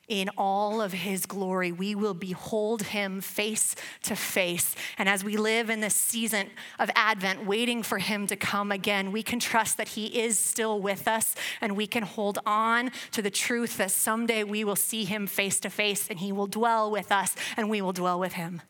in 0.08 0.28
all 0.36 0.82
of 0.82 0.92
his 0.92 1.24
glory, 1.24 1.70
we 1.70 1.94
will 1.94 2.14
behold 2.14 2.82
him 2.82 3.20
face 3.20 3.76
to 4.02 4.16
face. 4.16 4.74
And 4.98 5.08
as 5.08 5.22
we 5.22 5.36
live 5.36 5.70
in 5.70 5.78
this 5.78 5.94
season 5.94 6.48
of 6.80 6.90
Advent, 6.96 7.46
waiting 7.46 7.84
for 7.84 7.98
him 7.98 8.26
to 8.26 8.34
come 8.34 8.72
again, 8.72 9.12
we 9.12 9.22
can 9.22 9.38
trust 9.38 9.76
that 9.76 9.90
he 9.90 10.20
is 10.20 10.36
still 10.36 10.80
with 10.80 11.06
us 11.06 11.36
and 11.60 11.76
we 11.76 11.86
can 11.86 12.02
hold 12.02 12.40
on 12.44 12.90
to 13.12 13.22
the 13.22 13.30
truth 13.30 13.76
that 13.76 13.92
someday 13.92 14.42
we 14.42 14.64
will 14.64 14.74
see 14.74 15.04
him 15.04 15.28
face 15.28 15.60
to 15.60 15.70
face 15.70 16.10
and 16.10 16.18
he 16.18 16.32
will 16.32 16.48
dwell 16.48 16.90
with 16.90 17.12
us 17.12 17.36
and 17.56 17.70
we 17.70 17.80
will 17.80 17.92
dwell 17.92 18.18
with 18.18 18.32
him. 18.32 18.62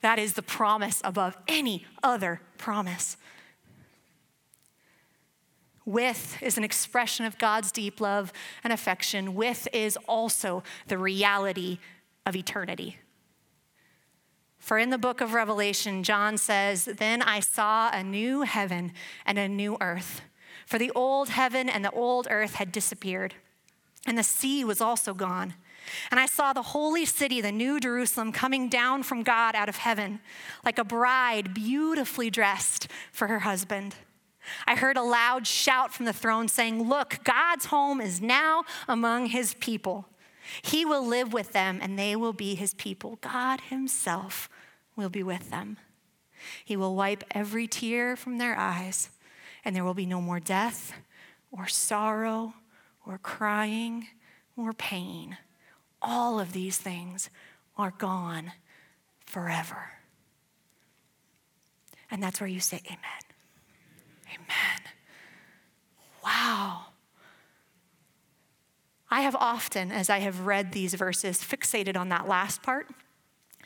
That 0.00 0.18
is 0.18 0.32
the 0.32 0.42
promise 0.42 1.02
above 1.04 1.36
any 1.46 1.84
other 2.02 2.40
promise. 2.56 3.18
With 5.90 6.40
is 6.40 6.56
an 6.56 6.62
expression 6.62 7.26
of 7.26 7.36
God's 7.36 7.72
deep 7.72 8.00
love 8.00 8.32
and 8.62 8.72
affection. 8.72 9.34
With 9.34 9.66
is 9.72 9.98
also 10.06 10.62
the 10.86 10.96
reality 10.96 11.78
of 12.24 12.36
eternity. 12.36 12.98
For 14.60 14.78
in 14.78 14.90
the 14.90 14.98
book 14.98 15.20
of 15.20 15.34
Revelation, 15.34 16.04
John 16.04 16.38
says, 16.38 16.84
Then 16.84 17.22
I 17.22 17.40
saw 17.40 17.90
a 17.92 18.04
new 18.04 18.42
heaven 18.42 18.92
and 19.26 19.36
a 19.36 19.48
new 19.48 19.76
earth. 19.80 20.20
For 20.64 20.78
the 20.78 20.92
old 20.94 21.30
heaven 21.30 21.68
and 21.68 21.84
the 21.84 21.90
old 21.90 22.28
earth 22.30 22.54
had 22.54 22.70
disappeared, 22.70 23.34
and 24.06 24.16
the 24.16 24.22
sea 24.22 24.64
was 24.64 24.80
also 24.80 25.12
gone. 25.12 25.54
And 26.12 26.20
I 26.20 26.26
saw 26.26 26.52
the 26.52 26.62
holy 26.62 27.04
city, 27.04 27.40
the 27.40 27.50
new 27.50 27.80
Jerusalem, 27.80 28.30
coming 28.30 28.68
down 28.68 29.02
from 29.02 29.24
God 29.24 29.56
out 29.56 29.68
of 29.68 29.78
heaven, 29.78 30.20
like 30.64 30.78
a 30.78 30.84
bride 30.84 31.52
beautifully 31.52 32.30
dressed 32.30 32.86
for 33.10 33.26
her 33.26 33.40
husband. 33.40 33.96
I 34.66 34.74
heard 34.74 34.96
a 34.96 35.02
loud 35.02 35.46
shout 35.46 35.92
from 35.92 36.06
the 36.06 36.12
throne 36.12 36.48
saying, 36.48 36.88
Look, 36.88 37.22
God's 37.24 37.66
home 37.66 38.00
is 38.00 38.20
now 38.20 38.64
among 38.88 39.26
his 39.26 39.54
people. 39.54 40.06
He 40.62 40.84
will 40.84 41.06
live 41.06 41.32
with 41.32 41.52
them, 41.52 41.78
and 41.82 41.98
they 41.98 42.16
will 42.16 42.32
be 42.32 42.54
his 42.54 42.74
people. 42.74 43.18
God 43.20 43.60
himself 43.62 44.48
will 44.96 45.10
be 45.10 45.22
with 45.22 45.50
them. 45.50 45.76
He 46.64 46.76
will 46.76 46.94
wipe 46.94 47.24
every 47.30 47.66
tear 47.66 48.16
from 48.16 48.38
their 48.38 48.56
eyes, 48.56 49.10
and 49.64 49.76
there 49.76 49.84
will 49.84 49.94
be 49.94 50.06
no 50.06 50.20
more 50.20 50.40
death, 50.40 50.92
or 51.52 51.66
sorrow, 51.66 52.54
or 53.06 53.18
crying, 53.18 54.08
or 54.56 54.72
pain. 54.72 55.36
All 56.00 56.40
of 56.40 56.52
these 56.52 56.78
things 56.78 57.28
are 57.76 57.92
gone 57.96 58.52
forever. 59.26 59.92
And 62.10 62.22
that's 62.22 62.40
where 62.40 62.48
you 62.48 62.60
say, 62.60 62.80
Amen. 62.86 63.29
Amen. 64.30 64.80
Wow. 66.24 66.86
I 69.10 69.22
have 69.22 69.34
often, 69.36 69.90
as 69.90 70.08
I 70.08 70.18
have 70.18 70.46
read 70.46 70.72
these 70.72 70.94
verses, 70.94 71.38
fixated 71.38 71.96
on 71.96 72.10
that 72.10 72.28
last 72.28 72.62
part. 72.62 72.86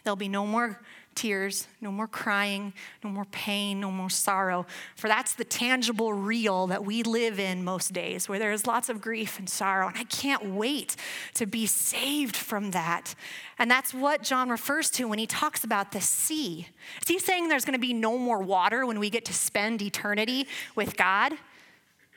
There'll 0.02 0.16
be 0.16 0.28
no 0.28 0.46
more 0.46 0.80
tears, 1.14 1.68
no 1.80 1.90
more 1.90 2.06
crying, 2.06 2.72
no 3.02 3.10
more 3.10 3.24
pain, 3.26 3.80
no 3.80 3.90
more 3.90 4.10
sorrow. 4.10 4.66
For 4.96 5.08
that's 5.08 5.34
the 5.34 5.44
tangible 5.44 6.12
real 6.12 6.66
that 6.68 6.84
we 6.84 7.02
live 7.02 7.38
in 7.38 7.64
most 7.64 7.92
days, 7.92 8.28
where 8.28 8.38
there's 8.38 8.66
lots 8.66 8.88
of 8.88 9.00
grief 9.00 9.38
and 9.38 9.48
sorrow. 9.48 9.88
And 9.88 9.96
I 9.96 10.04
can't 10.04 10.44
wait 10.46 10.96
to 11.34 11.46
be 11.46 11.66
saved 11.66 12.36
from 12.36 12.72
that. 12.72 13.14
And 13.58 13.70
that's 13.70 13.94
what 13.94 14.22
John 14.22 14.50
refers 14.50 14.90
to 14.90 15.08
when 15.08 15.18
he 15.18 15.26
talks 15.26 15.64
about 15.64 15.92
the 15.92 16.00
sea. 16.00 16.68
Is 17.02 17.08
he 17.08 17.18
saying 17.18 17.48
there's 17.48 17.64
going 17.64 17.78
to 17.78 17.86
be 17.86 17.94
no 17.94 18.18
more 18.18 18.42
water 18.42 18.84
when 18.86 18.98
we 18.98 19.10
get 19.10 19.24
to 19.26 19.34
spend 19.34 19.80
eternity 19.82 20.46
with 20.74 20.96
God? 20.96 21.34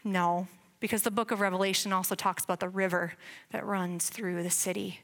No, 0.03 0.47
because 0.79 1.01
the 1.01 1.11
book 1.11 1.31
of 1.31 1.41
Revelation 1.41 1.91
also 1.91 2.15
talks 2.15 2.43
about 2.43 2.59
the 2.59 2.69
river 2.69 3.13
that 3.51 3.65
runs 3.65 4.09
through 4.09 4.43
the 4.43 4.49
city. 4.49 5.01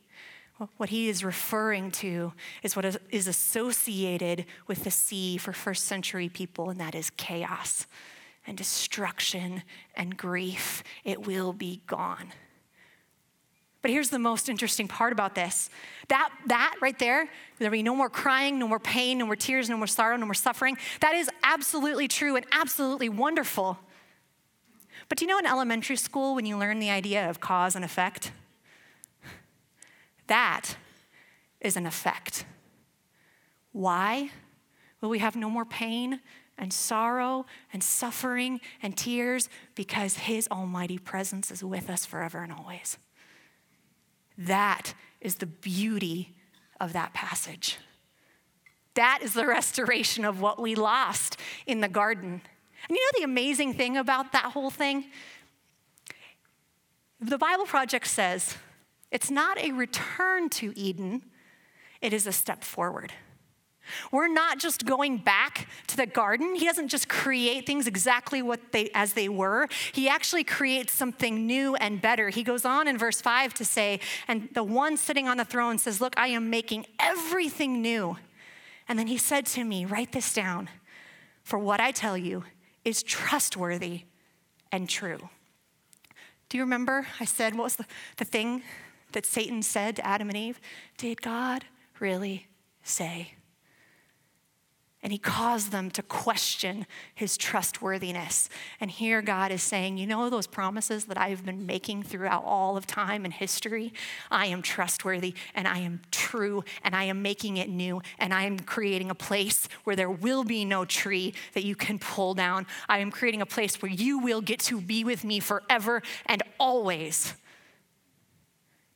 What 0.78 0.90
he 0.90 1.10
is 1.10 1.24
referring 1.24 1.92
to 1.92 2.34
is 2.62 2.76
what 2.76 2.86
is 3.10 3.28
associated 3.28 4.46
with 4.68 4.84
the 4.84 4.92
sea 4.92 5.38
for 5.38 5.52
first 5.52 5.86
century 5.86 6.30
people, 6.30 6.70
and 6.70 6.80
that 6.80 6.96
is 6.96 7.10
chaos 7.12 7.88
and 8.46 8.58
destruction 8.58 9.64
and 9.96 10.16
grief. 10.16 10.84
It 11.04 11.26
will 11.26 11.54
be 11.54 11.82
gone. 11.88 12.34
But 13.82 13.92
here's 13.92 14.10
the 14.10 14.20
most 14.20 14.48
interesting 14.48 14.88
part 14.88 15.12
about 15.12 15.36
this. 15.36 15.70
That, 16.08 16.32
that 16.46 16.76
right 16.82 16.98
there, 16.98 17.30
there'll 17.60 17.72
be 17.72 17.84
no 17.84 17.96
more 17.96 18.10
crying, 18.10 18.58
no 18.58 18.68
more 18.68 18.80
pain, 18.80 19.18
no 19.18 19.26
more 19.26 19.36
tears, 19.36 19.70
no 19.70 19.76
more 19.76 19.88
sorrow, 19.88 20.16
no 20.16 20.26
more 20.26 20.34
suffering. 20.34 20.78
That 21.02 21.16
is 21.16 21.30
absolutely 21.44 22.08
true 22.08 22.38
and 22.38 22.46
absolutely 22.54 23.10
wonderful. 23.10 23.78
But 25.10 25.18
do 25.18 25.26
you 25.26 25.30
know 25.30 25.38
in 25.38 25.46
elementary 25.46 25.98
school 25.98 26.34
when 26.34 26.46
you 26.46 26.58
learn 26.58 26.80
the 26.80 26.90
idea 26.92 27.30
of 27.30 27.42
cause 27.42 27.76
and 27.76 27.84
effect? 27.84 28.32
That 30.28 30.78
is 31.60 31.78
an 31.78 31.86
effect. 31.86 32.46
Why 33.72 34.32
will 35.02 35.10
we 35.10 35.20
have 35.20 35.36
no 35.36 35.50
more 35.50 35.66
pain, 35.66 36.20
and 36.58 36.72
sorrow 36.72 37.46
and 37.72 37.84
suffering 37.84 38.62
and 38.82 38.96
tears 38.96 39.50
because 39.76 40.18
his 40.18 40.48
almighty 40.50 40.98
presence 40.98 41.52
is 41.52 41.64
with 41.64 41.90
us 41.90 42.06
forever 42.06 42.44
and 42.44 42.52
always. 42.52 42.98
That 44.38 44.94
is 45.22 45.36
the 45.36 45.46
beauty 45.46 46.36
of 46.80 46.94
that 46.94 47.14
passage. 47.14 47.78
That 48.96 49.20
is 49.22 49.34
the 49.34 49.48
restoration 49.48 50.26
of 50.26 50.42
what 50.42 50.60
we 50.62 50.76
lost 50.76 51.38
in 51.66 51.82
the 51.82 51.88
garden. 51.88 52.42
And 52.88 52.98
you 52.98 53.04
know 53.04 53.20
the 53.20 53.24
amazing 53.24 53.74
thing 53.74 53.98
about 53.98 54.32
that 54.34 54.46
whole 54.46 54.70
thing? 54.70 55.06
The 57.20 57.38
Bible 57.38 57.66
Project 57.66 58.08
says 58.08 58.58
it's 59.14 59.30
not 59.32 59.58
a 59.60 59.72
return 59.72 60.50
to 60.50 60.78
Eden, 60.78 61.22
it 62.02 62.12
is 62.12 62.28
a 62.28 62.32
step 62.34 62.64
forward. 62.64 63.14
We're 64.12 64.28
not 64.28 64.60
just 64.60 64.86
going 64.86 65.18
back 65.18 65.68
to 65.88 65.98
the 65.98 66.06
garden. 66.06 66.56
He 66.56 66.66
doesn't 66.66 66.88
just 66.88 67.10
create 67.10 67.66
things 67.66 67.86
exactly 67.86 68.42
what 68.42 68.72
they 68.72 68.90
as 68.94 69.14
they 69.14 69.30
were. 69.30 69.68
He 69.92 70.08
actually 70.08 70.44
creates 70.44 70.94
something 70.94 71.46
new 71.46 71.76
and 71.76 72.02
better. 72.02 72.30
He 72.30 72.44
goes 72.44 72.66
on 72.66 72.88
in 72.88 72.98
verse 72.98 73.22
5 73.22 73.54
to 73.56 73.66
say, 73.66 74.00
and 74.28 74.50
the 74.54 74.64
one 74.64 74.98
sitting 74.98 75.28
on 75.28 75.38
the 75.38 75.46
throne 75.46 75.78
says, 75.78 76.00
"Look, 76.02 76.18
I 76.18 76.28
am 76.28 76.50
making 76.50 76.86
everything 77.00 77.82
new." 77.82 78.18
And 78.88 78.98
then 78.98 79.08
he 79.08 79.18
said 79.18 79.46
to 79.48 79.64
me, 79.64 79.86
"Write 79.86 80.12
this 80.12 80.34
down, 80.34 80.70
for 81.44 81.60
what 81.60 81.80
I 81.80 81.92
tell 81.92 82.18
you 82.18 82.46
is 82.84 83.04
trustworthy 83.04 84.06
and 84.72 84.90
true." 84.90 85.30
Do 86.50 86.58
you 86.58 86.64
remember 86.64 87.08
I 87.20 87.26
said 87.26 87.56
what 87.56 87.64
was 87.64 87.76
the, 87.76 87.86
the 88.18 88.26
thing 88.26 88.64
that 89.14 89.26
Satan 89.26 89.62
said 89.62 89.96
to 89.98 90.06
Adam 90.06 90.30
and 90.30 90.38
Eve? 90.38 90.60
Did 90.98 91.22
God 91.22 91.66
really 92.00 92.48
say? 92.84 93.34
And 95.04 95.12
he 95.12 95.18
caused 95.18 95.74
them 95.74 95.92
to 95.92 96.02
question 96.02 96.88
his 97.14 97.36
trustworthiness. 97.36 98.48
And 98.80 98.90
here 98.90 99.22
God 99.22 99.52
is 99.52 99.62
saying, 99.62 99.98
You 99.98 100.08
know, 100.08 100.30
those 100.30 100.48
promises 100.48 101.06
that 101.06 101.18
I've 101.18 101.46
been 101.46 101.66
making 101.66 102.04
throughout 102.04 102.46
all 102.46 102.78
of 102.78 102.88
time 102.88 103.26
and 103.26 103.34
history? 103.34 103.92
I 104.32 104.46
am 104.46 104.62
trustworthy 104.62 105.34
and 105.54 105.68
I 105.68 105.80
am 105.80 106.00
true 106.10 106.64
and 106.86 106.96
I 106.96 107.04
am 107.04 107.22
making 107.22 107.58
it 107.58 107.68
new 107.70 108.02
and 108.18 108.34
I 108.34 108.44
am 108.44 108.58
creating 108.60 109.10
a 109.10 109.16
place 109.16 109.68
where 109.84 109.98
there 109.98 110.10
will 110.10 110.46
be 110.46 110.64
no 110.64 110.86
tree 110.86 111.34
that 111.54 111.66
you 111.66 111.76
can 111.76 112.00
pull 112.00 112.34
down. 112.34 112.66
I 112.88 113.00
am 113.00 113.12
creating 113.12 113.42
a 113.42 113.46
place 113.46 113.82
where 113.82 113.92
you 113.92 114.20
will 114.20 114.40
get 114.40 114.62
to 114.62 114.80
be 114.80 115.04
with 115.04 115.26
me 115.26 115.42
forever 115.42 116.02
and 116.28 116.42
always. 116.62 117.34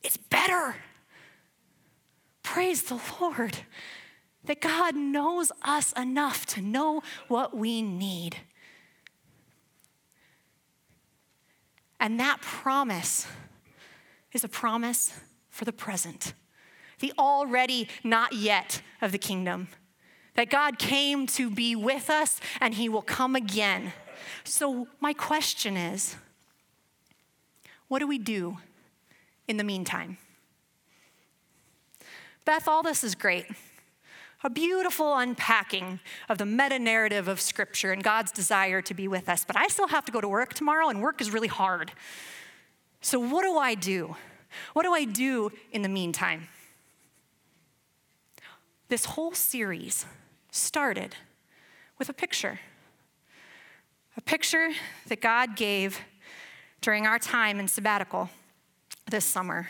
It's 0.04 0.18
better. 0.18 0.76
Praise 2.44 2.84
the 2.84 3.02
Lord 3.20 3.58
that 4.46 4.62
God 4.62 4.96
knows 4.96 5.52
us 5.62 5.92
enough 5.94 6.46
to 6.48 6.62
know 6.62 7.02
what 7.28 7.56
we 7.56 7.82
need. 7.82 8.38
And 12.00 12.20
that 12.20 12.42
promise 12.42 13.28
is 14.32 14.44
a 14.44 14.48
promise 14.48 15.14
for 15.50 15.66
the 15.66 15.74
present, 15.74 16.34
the 17.00 17.14
already 17.18 17.90
not 18.04 18.34
yet 18.34 18.82
of 19.02 19.12
the 19.12 19.18
kingdom. 19.18 19.68
That 20.36 20.50
God 20.52 20.78
came 20.78 21.26
to 21.28 21.50
be 21.50 21.76
with 21.76 22.10
us 22.10 22.40
and 22.62 22.76
he 22.76 22.88
will 22.88 23.02
come 23.02 23.36
again. 23.36 23.94
So, 24.44 24.88
my 25.00 25.14
question 25.14 25.76
is 25.76 26.16
what 27.88 28.00
do 28.00 28.08
we 28.08 28.20
do 28.20 28.58
in 29.48 29.58
the 29.58 29.64
meantime? 29.64 30.18
Beth, 32.46 32.68
all 32.68 32.84
this 32.84 33.04
is 33.04 33.16
great 33.16 33.46
a 34.44 34.50
beautiful 34.50 35.18
unpacking 35.18 36.00
of 36.30 36.38
the 36.38 36.46
meta 36.46 36.78
narrative 36.78 37.28
of 37.28 37.42
Scripture 37.42 37.92
and 37.92 38.04
God's 38.04 38.32
desire 38.32 38.82
to 38.84 38.94
be 38.94 39.08
with 39.08 39.28
us. 39.28 39.44
But 39.44 39.58
I 39.58 39.68
still 39.68 39.88
have 39.88 40.06
to 40.06 40.12
go 40.12 40.22
to 40.22 40.28
work 40.28 40.54
tomorrow, 40.54 40.90
and 40.90 41.02
work 41.02 41.22
is 41.22 41.32
really 41.32 41.48
hard. 41.48 41.92
So, 43.02 43.20
what 43.20 43.44
do 43.44 43.58
I 43.58 43.76
do? 43.76 44.16
What 44.74 44.84
do 44.84 44.94
I 44.94 45.06
do 45.06 45.52
in 45.72 45.82
the 45.82 45.90
meantime? 45.90 46.48
This 48.90 49.06
whole 49.06 49.34
series 49.34 50.06
started 50.52 51.16
with 51.98 52.10
a 52.10 52.14
picture. 52.14 52.60
A 54.16 54.22
picture 54.22 54.70
that 55.08 55.22
God 55.22 55.56
gave 55.56 56.00
during 56.82 57.06
our 57.06 57.20
time 57.20 57.60
in 57.60 57.68
sabbatical 57.68 58.30
this 59.10 59.26
summer 59.26 59.70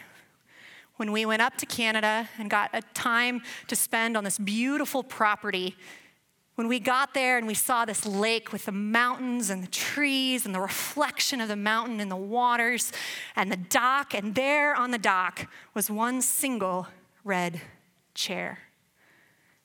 when 0.98 1.12
we 1.12 1.26
went 1.26 1.42
up 1.42 1.56
to 1.58 1.66
Canada 1.66 2.28
and 2.38 2.50
got 2.50 2.72
a 2.74 2.82
time 2.94 3.42
to 3.68 3.76
spend 3.76 4.18
on 4.18 4.24
this 4.24 4.38
beautiful 4.38 5.04
property. 5.04 5.76
When 6.56 6.68
we 6.68 6.80
got 6.80 7.14
there 7.14 7.38
and 7.38 7.46
we 7.46 7.54
saw 7.54 7.86
this 7.86 8.06
lake 8.06 8.52
with 8.52 8.66
the 8.66 8.72
mountains 8.72 9.52
and 9.52 9.64
the 9.64 9.68
trees 9.68 10.46
and 10.46 10.54
the 10.56 10.60
reflection 10.60 11.40
of 11.40 11.48
the 11.48 11.56
mountain 11.56 12.00
in 12.00 12.10
the 12.10 12.16
waters 12.16 12.92
and 13.36 13.52
the 13.52 13.58
dock, 13.58 14.16
and 14.16 14.34
there 14.34 14.76
on 14.76 14.90
the 14.90 14.98
dock 14.98 15.48
was 15.76 15.90
one 15.90 16.22
single 16.22 16.88
red 17.24 17.62
chair. 18.16 18.60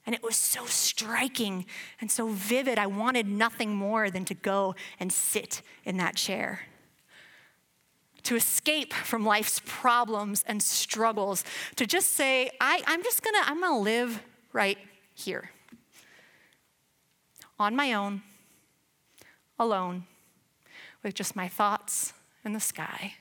And 0.05 0.15
it 0.15 0.23
was 0.23 0.37
so 0.37 0.67
striking 0.67 1.65
and 1.99 2.11
so 2.11 2.29
vivid. 2.29 2.77
I 2.77 2.89
wanted 2.89 3.27
nothing 3.27 3.75
more 3.75 4.11
than 4.11 4.27
to 4.27 4.35
go 4.35 4.75
and 5.01 5.11
sit 5.11 5.63
in 5.85 5.97
that 5.97 6.17
chair 6.17 6.61
to 8.25 8.37
escape 8.37 8.93
from 8.93 9.25
life's 9.25 9.61
problems 9.65 10.45
and 10.47 10.63
struggles, 10.63 11.45
to 11.77 11.87
just 11.87 12.13
say, 12.13 12.51
I, 12.61 12.83
I'm 12.87 13.03
just 13.03 13.23
gonna, 13.23 13.43
I'm 13.45 13.61
gonna 13.61 13.81
live 13.81 14.23
right 14.53 14.79
here. 15.15 15.51
On 17.59 17.77
my 17.77 17.93
own, 17.93 18.23
alone, 19.59 20.05
with 21.03 21.15
just 21.15 21.37
my 21.37 21.49
thoughts 21.49 22.13
and 22.45 22.55
the 22.55 22.61
sky. 22.61 23.15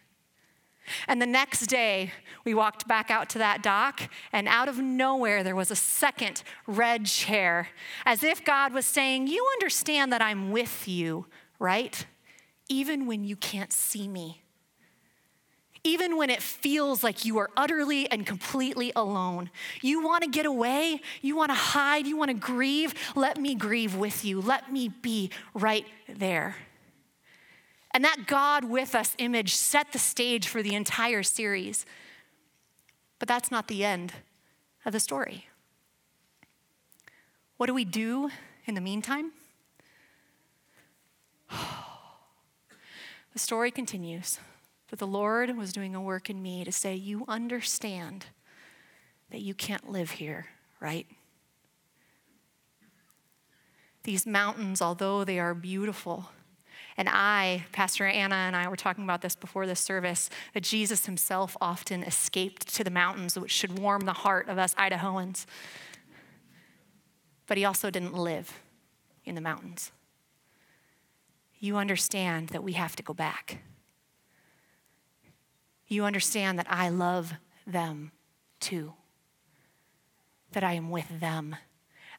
And 1.08 1.22
the 1.22 1.28
next 1.28 1.68
day, 1.68 2.12
we 2.44 2.54
walked 2.54 2.88
back 2.88 3.12
out 3.12 3.30
to 3.30 3.38
that 3.38 3.62
dock, 3.62 4.10
and 4.34 4.48
out 4.48 4.68
of 4.68 4.80
nowhere, 4.80 5.44
there 5.44 5.56
was 5.56 5.72
a 5.72 5.76
second 5.76 6.44
red 6.68 7.06
chair, 7.06 7.70
as 8.06 8.24
if 8.24 8.44
God 8.44 8.74
was 8.74 8.86
saying, 8.86 9.28
You 9.28 9.48
understand 9.54 10.12
that 10.12 10.22
I'm 10.22 10.52
with 10.52 10.88
you, 10.88 11.28
right? 11.60 12.06
Even 12.68 13.06
when 13.06 13.24
you 13.24 13.36
can't 13.36 13.72
see 13.72 14.08
me 14.08 14.41
even 15.84 16.16
when 16.16 16.30
it 16.30 16.42
feels 16.42 17.04
like 17.04 17.26
you 17.26 17.40
are 17.40 17.50
utterly 17.58 18.10
and 18.12 18.26
completely 18.26 18.92
alone. 18.96 19.50
You 19.82 20.04
want 20.04 20.24
to 20.24 20.30
get 20.30 20.46
away, 20.46 21.02
you 21.22 21.36
want 21.36 21.50
to 21.50 21.56
hide, 21.56 22.06
you 22.06 22.16
want 22.16 22.30
to 22.30 22.36
grieve. 22.36 22.94
Let 23.16 23.38
me 23.38 23.56
grieve 23.56 23.96
with 23.96 24.24
you. 24.24 24.40
Let 24.40 24.72
me 24.72 24.90
be 24.90 25.32
right 25.54 25.86
there. 26.08 26.56
And 27.94 28.04
that 28.06 28.26
God 28.28 28.64
with 28.64 28.94
us 28.96 29.16
image 29.18 29.56
set 29.56 29.92
the 29.92 30.00
stage 30.00 30.48
for 30.48 30.62
the 30.62 30.76
entire 30.76 31.24
series. 31.24 31.86
But 33.20 33.28
that's 33.28 33.52
not 33.52 33.68
the 33.68 33.84
end 33.84 34.14
of 34.86 34.94
the 34.94 35.00
story. 35.00 35.48
What 37.58 37.68
do 37.68 37.74
we 37.74 37.86
do 37.86 38.30
in 38.66 38.76
the 38.76 38.82
meantime? 38.82 39.32
the 41.50 41.58
story 43.36 43.72
continues. 43.72 44.40
But 44.92 45.00
the 45.00 45.08
Lord 45.08 45.58
was 45.58 45.72
doing 45.72 45.96
a 45.96 46.02
work 46.02 46.30
in 46.30 46.44
me 46.44 46.66
to 46.66 46.72
say, 46.72 46.94
You 46.94 47.24
understand 47.28 48.26
that 49.32 49.40
you 49.40 49.54
can't 49.54 49.90
live 49.90 50.12
here, 50.12 50.48
right? 50.82 51.08
These 54.04 54.28
mountains, 54.28 54.82
although 54.82 55.24
they 55.24 55.40
are 55.40 55.54
beautiful, 55.54 56.30
and 56.98 57.08
I, 57.10 57.64
Pastor 57.72 58.06
Anna 58.06 58.36
and 58.36 58.56
I 58.56 58.68
were 58.68 58.76
talking 58.76 59.06
about 59.06 59.22
this 59.22 59.34
before 59.34 59.66
this 59.66 59.80
service, 59.80 60.30
that 60.54 60.64
Jesus 60.64 61.06
himself 61.06 61.56
often 61.62 62.04
escaped 62.04 62.76
to 62.76 62.84
the 62.84 62.92
mountains, 62.92 63.40
which 63.40 63.52
should 63.52 63.80
warm 63.80 64.02
the 64.02 64.12
heart 64.12 64.50
of 64.50 64.58
us 64.58 64.76
Idahoans. 64.76 65.46
But 67.48 67.58
he 67.58 67.64
also 67.64 67.90
didn't 67.90 68.14
live 68.14 68.60
in 69.24 69.36
the 69.36 69.42
mountains. 69.42 69.94
You 71.60 71.78
understand 71.78 72.50
that 72.50 72.64
we 72.64 72.74
have 72.74 72.98
to 72.98 73.04
go 73.04 73.14
back 73.14 73.60
you 75.92 76.06
understand 76.06 76.58
that 76.58 76.68
I 76.70 76.90
love 76.90 77.34
them 77.68 78.12
too, 78.60 78.94
that 80.54 80.64
I 80.64 80.74
am 80.74 80.90
with 80.90 81.20
them, 81.20 81.56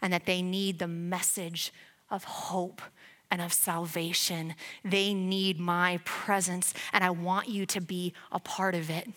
and 0.01 0.13
that 0.13 0.27
they 0.27 0.43
need 0.43 0.79
the 0.79 0.89
message 0.89 1.73
of 2.11 2.25
hope 2.25 2.83
and 3.31 3.41
of 3.41 3.53
salvation. 3.53 4.55
They 4.85 5.15
need 5.15 5.59
my 5.59 6.01
presence, 6.05 6.75
and 6.93 7.03
I 7.03 7.11
want 7.11 7.49
you 7.49 7.65
to 7.67 7.81
be 7.81 8.13
a 8.31 8.39
part 8.39 8.75
of 8.75 8.91
it. 8.91 9.09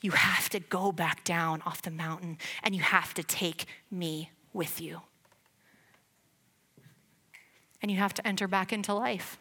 You 0.00 0.12
have 0.12 0.48
to 0.50 0.60
go 0.60 0.90
back 0.90 1.22
down 1.24 1.62
off 1.62 1.82
the 1.82 1.90
mountain, 1.90 2.38
and 2.62 2.74
you 2.74 2.82
have 2.82 3.14
to 3.14 3.22
take 3.22 3.66
me 3.90 4.30
with 4.52 4.80
you. 4.80 5.02
And 7.82 7.90
you 7.90 7.98
have 7.98 8.14
to 8.14 8.26
enter 8.26 8.48
back 8.48 8.72
into 8.72 8.92
life. 8.92 9.38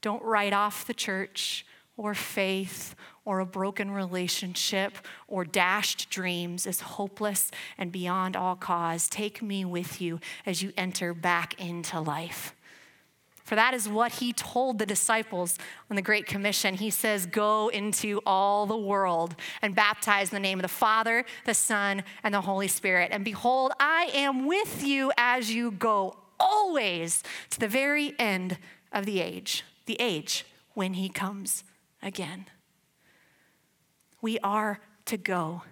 Don't 0.00 0.22
write 0.22 0.52
off 0.52 0.86
the 0.86 0.94
church 0.94 1.66
or 2.02 2.14
faith 2.14 2.96
or 3.24 3.38
a 3.38 3.46
broken 3.46 3.92
relationship 3.92 4.98
or 5.28 5.44
dashed 5.44 6.10
dreams 6.10 6.66
is 6.66 6.80
hopeless 6.80 7.52
and 7.78 7.92
beyond 7.92 8.36
all 8.36 8.56
cause, 8.56 9.08
take 9.08 9.40
me 9.40 9.64
with 9.64 10.00
you 10.00 10.18
as 10.44 10.62
you 10.62 10.72
enter 10.76 11.14
back 11.14 11.58
into 11.60 12.00
life. 12.00 12.56
For 13.44 13.54
that 13.54 13.74
is 13.74 13.88
what 13.88 14.12
he 14.14 14.32
told 14.32 14.78
the 14.78 14.86
disciples 14.86 15.58
on 15.90 15.96
the 15.96 16.02
Great 16.02 16.26
Commission. 16.26 16.74
He 16.74 16.90
says, 16.90 17.26
Go 17.26 17.68
into 17.68 18.20
all 18.24 18.66
the 18.66 18.76
world 18.76 19.36
and 19.60 19.74
baptize 19.74 20.30
in 20.30 20.36
the 20.36 20.40
name 20.40 20.58
of 20.58 20.62
the 20.62 20.68
Father, 20.68 21.24
the 21.44 21.54
Son, 21.54 22.02
and 22.24 22.34
the 22.34 22.40
Holy 22.40 22.68
Spirit. 22.68 23.10
And 23.12 23.24
behold, 23.24 23.72
I 23.78 24.10
am 24.14 24.46
with 24.46 24.82
you 24.82 25.12
as 25.16 25.52
you 25.52 25.70
go, 25.70 26.16
always 26.40 27.22
to 27.50 27.60
the 27.60 27.68
very 27.68 28.14
end 28.18 28.58
of 28.92 29.06
the 29.06 29.20
age, 29.20 29.64
the 29.86 29.96
age 30.00 30.46
when 30.74 30.94
he 30.94 31.08
comes 31.08 31.64
again. 32.02 32.46
We 34.20 34.38
are 34.40 34.80
to 35.06 35.16
go. 35.16 35.62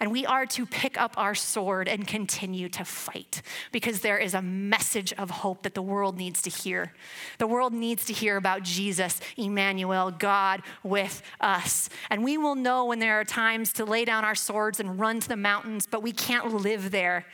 And 0.00 0.12
we 0.12 0.24
are 0.24 0.46
to 0.46 0.64
pick 0.64 1.00
up 1.00 1.14
our 1.16 1.34
sword 1.34 1.88
and 1.88 2.06
continue 2.06 2.68
to 2.68 2.84
fight 2.84 3.42
because 3.72 4.00
there 4.00 4.18
is 4.18 4.32
a 4.32 4.42
message 4.42 5.12
of 5.14 5.30
hope 5.30 5.64
that 5.64 5.74
the 5.74 5.82
world 5.82 6.16
needs 6.16 6.40
to 6.42 6.50
hear. 6.50 6.92
The 7.38 7.48
world 7.48 7.72
needs 7.72 8.04
to 8.06 8.12
hear 8.12 8.36
about 8.36 8.62
Jesus, 8.62 9.20
Emmanuel, 9.36 10.12
God 10.12 10.62
with 10.84 11.22
us. 11.40 11.90
And 12.10 12.22
we 12.22 12.38
will 12.38 12.54
know 12.54 12.84
when 12.84 13.00
there 13.00 13.18
are 13.18 13.24
times 13.24 13.72
to 13.74 13.84
lay 13.84 14.04
down 14.04 14.24
our 14.24 14.36
swords 14.36 14.78
and 14.78 15.00
run 15.00 15.18
to 15.18 15.28
the 15.28 15.36
mountains, 15.36 15.86
but 15.90 16.02
we 16.02 16.12
can't 16.12 16.54
live 16.54 16.92
there. 16.92 17.26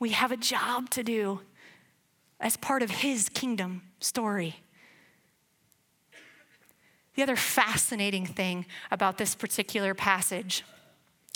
We 0.00 0.10
have 0.10 0.32
a 0.32 0.36
job 0.36 0.90
to 0.90 1.02
do 1.02 1.40
as 2.40 2.58
part 2.58 2.82
of 2.82 2.90
His 2.90 3.30
kingdom 3.30 3.82
story. 4.00 4.56
The 7.18 7.24
other 7.24 7.34
fascinating 7.34 8.26
thing 8.26 8.64
about 8.92 9.18
this 9.18 9.34
particular 9.34 9.92
passage, 9.92 10.62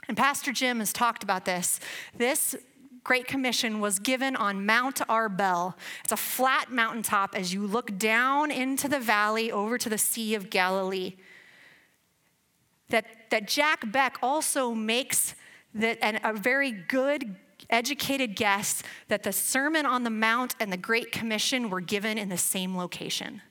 and 0.07 0.17
Pastor 0.17 0.53
Jim 0.53 0.79
has 0.79 0.93
talked 0.93 1.25
about 1.25 1.45
this, 1.45 1.81
this 2.17 2.55
Great 3.03 3.27
Commission 3.27 3.81
was 3.81 3.99
given 3.99 4.37
on 4.37 4.65
Mount 4.65 4.99
Arbel. 5.09 5.75
It's 6.05 6.13
a 6.13 6.17
flat 6.17 6.71
mountaintop 6.71 7.35
as 7.37 7.53
you 7.53 7.67
look 7.67 7.99
down 7.99 8.53
into 8.53 8.87
the 8.87 9.01
valley 9.01 9.51
over 9.51 9.77
to 9.77 9.89
the 9.89 9.99
Sea 9.99 10.37
of 10.37 10.51
Galilee. 10.51 11.17
That, 12.91 13.05
that 13.31 13.49
Jack 13.49 13.91
Beck 13.91 14.19
also 14.23 14.75
makes 14.75 15.35
that, 15.75 15.99
and 16.01 16.21
a 16.23 16.33
very 16.33 16.71
good 16.71 17.35
educated 17.71 18.37
guess 18.37 18.85
that 19.09 19.25
the 19.25 19.33
Sermon 19.33 19.85
on 19.85 20.05
the 20.05 20.11
Mount 20.11 20.55
and 20.61 20.73
the 20.73 20.77
Great 20.77 21.11
Commission 21.11 21.71
were 21.71 21.81
given 21.81 22.19
in 22.19 22.29
the 22.29 22.39
same 22.39 22.77
location. 22.77 23.43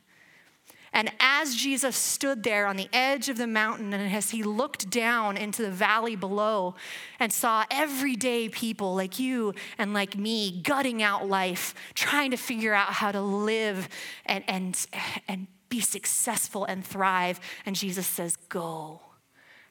And 0.94 1.10
as 1.22 1.56
Jesus 1.56 1.96
stood 1.96 2.44
there 2.44 2.68
on 2.68 2.76
the 2.76 2.90
edge 2.92 3.30
of 3.30 3.38
the 3.38 3.48
mountain, 3.48 3.94
and 3.94 4.14
as 4.14 4.32
he 4.32 4.44
looked 4.44 4.90
down 4.90 5.38
into 5.38 5.62
the 5.62 5.72
valley 5.72 6.18
below 6.18 6.76
and 7.18 7.32
saw 7.32 7.64
everyday 7.72 8.50
people 8.50 8.94
like 8.94 9.18
you 9.18 9.54
and 9.78 9.94
like 9.94 10.18
me 10.18 10.62
gutting 10.62 11.02
out 11.02 11.30
life, 11.30 11.74
trying 11.94 12.32
to 12.32 12.38
figure 12.38 12.74
out 12.74 12.94
how 12.94 13.12
to 13.12 13.22
live 13.22 13.88
and, 14.26 14.44
and, 14.50 14.86
and 15.30 15.48
be 15.70 15.80
successful 15.80 16.66
and 16.66 16.86
thrive, 16.86 17.40
and 17.66 17.76
Jesus 17.76 18.06
says, 18.06 18.36
Go. 18.50 19.00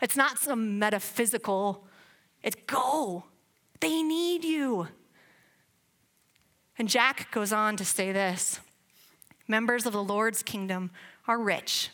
It's 0.00 0.16
not 0.16 0.38
some 0.38 0.78
metaphysical, 0.78 1.86
it's 2.42 2.56
go. 2.66 3.24
They 3.80 4.02
need 4.02 4.44
you. 4.44 4.88
And 6.78 6.88
Jack 6.88 7.30
goes 7.30 7.52
on 7.52 7.76
to 7.76 7.84
say 7.84 8.10
this 8.10 8.60
members 9.46 9.84
of 9.84 9.92
the 9.92 10.02
Lord's 10.02 10.42
kingdom 10.42 10.90
are 11.30 11.38
rich, 11.38 11.90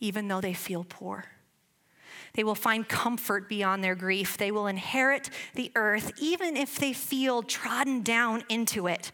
even 0.00 0.26
though 0.26 0.40
they 0.40 0.52
feel 0.52 0.82
poor. 0.82 1.26
They 2.34 2.42
will 2.42 2.56
find 2.56 2.88
comfort 2.88 3.48
beyond 3.48 3.84
their 3.84 3.94
grief. 3.94 4.36
They 4.36 4.50
will 4.50 4.66
inherit 4.66 5.30
the 5.54 5.70
earth, 5.76 6.10
even 6.20 6.56
if 6.56 6.80
they 6.80 6.92
feel 6.92 7.44
trodden 7.44 8.02
down 8.02 8.42
into 8.48 8.88
it. 8.88 9.12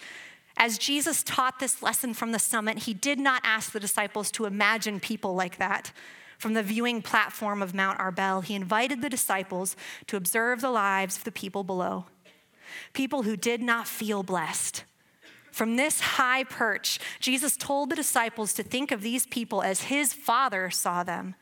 As 0.57 0.79
Jesus 0.79 1.23
taught 1.23 1.59
this 1.61 1.83
lesson 1.83 2.14
from 2.14 2.33
the 2.33 2.38
summit, 2.38 2.79
he 2.79 2.94
did 2.94 3.20
not 3.20 3.42
ask 3.44 3.73
the 3.73 3.81
disciples 3.81 4.31
to 4.33 4.46
imagine 4.46 4.99
people 4.99 5.35
like 5.35 5.59
that. 5.59 5.92
From 6.38 6.55
the 6.55 6.62
viewing 6.62 7.03
platform 7.03 7.61
of 7.61 7.75
Mount 7.75 7.99
Arbel, 7.99 8.42
he 8.42 8.55
invited 8.55 9.03
the 9.03 9.11
disciples 9.11 9.77
to 10.07 10.16
observe 10.16 10.62
the 10.62 10.70
lives 10.70 11.18
of 11.18 11.25
the 11.25 11.33
people 11.33 11.64
below. 11.64 12.07
People 12.94 13.25
who 13.25 13.37
did 13.37 13.61
not 13.61 13.87
feel 13.87 14.23
blessed, 14.23 14.85
from 15.51 15.77
this 15.77 16.01
high 16.01 16.45
perch, 16.45 16.99
Jesus 17.19 17.57
told 17.57 17.91
the 17.91 17.97
disciples 17.97 18.53
to 18.55 18.63
think 18.63 18.93
of 18.93 19.03
these 19.03 19.27
people 19.27 19.63
as 19.63 19.83
his 19.83 20.13
Father 20.13 20.71
saw 20.71 21.03
them, 21.03 21.35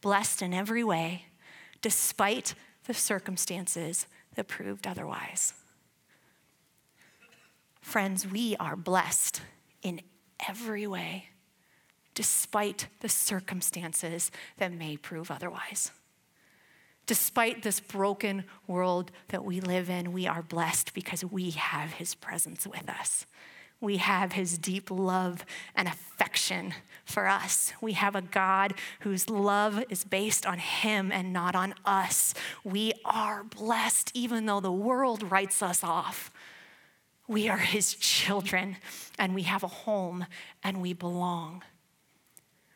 blessed 0.00 0.42
in 0.42 0.54
every 0.54 0.84
way, 0.84 1.26
despite 1.82 2.54
the 2.86 2.94
circumstances 2.94 4.06
that 4.34 4.48
proved 4.48 4.86
otherwise. 4.86 5.54
Friends, 7.80 8.26
we 8.26 8.56
are 8.56 8.76
blessed 8.76 9.42
in 9.82 10.00
every 10.48 10.86
way, 10.86 11.26
despite 12.14 12.88
the 13.00 13.08
circumstances 13.08 14.30
that 14.58 14.72
may 14.72 14.96
prove 14.96 15.30
otherwise. 15.30 15.90
Despite 17.06 17.62
this 17.62 17.78
broken 17.78 18.44
world 18.66 19.12
that 19.28 19.44
we 19.44 19.60
live 19.60 19.88
in, 19.88 20.12
we 20.12 20.26
are 20.26 20.42
blessed 20.42 20.92
because 20.92 21.24
we 21.24 21.50
have 21.50 21.92
his 21.92 22.16
presence 22.16 22.66
with 22.66 22.88
us 22.88 23.26
we 23.80 23.98
have 23.98 24.32
his 24.32 24.56
deep 24.58 24.90
love 24.90 25.44
and 25.74 25.86
affection 25.86 26.74
for 27.04 27.28
us. 27.28 27.72
We 27.80 27.92
have 27.92 28.16
a 28.16 28.22
God 28.22 28.74
whose 29.00 29.28
love 29.28 29.84
is 29.90 30.02
based 30.02 30.46
on 30.46 30.58
him 30.58 31.12
and 31.12 31.32
not 31.32 31.54
on 31.54 31.74
us. 31.84 32.34
We 32.64 32.92
are 33.04 33.44
blessed, 33.44 34.10
even 34.14 34.46
though 34.46 34.60
the 34.60 34.72
world 34.72 35.30
writes 35.30 35.62
us 35.62 35.84
off. 35.84 36.30
We 37.28 37.48
are 37.48 37.58
his 37.58 37.94
children, 37.94 38.76
and 39.18 39.34
we 39.34 39.42
have 39.42 39.62
a 39.62 39.68
home, 39.68 40.26
and 40.62 40.80
we 40.80 40.92
belong. 40.92 41.62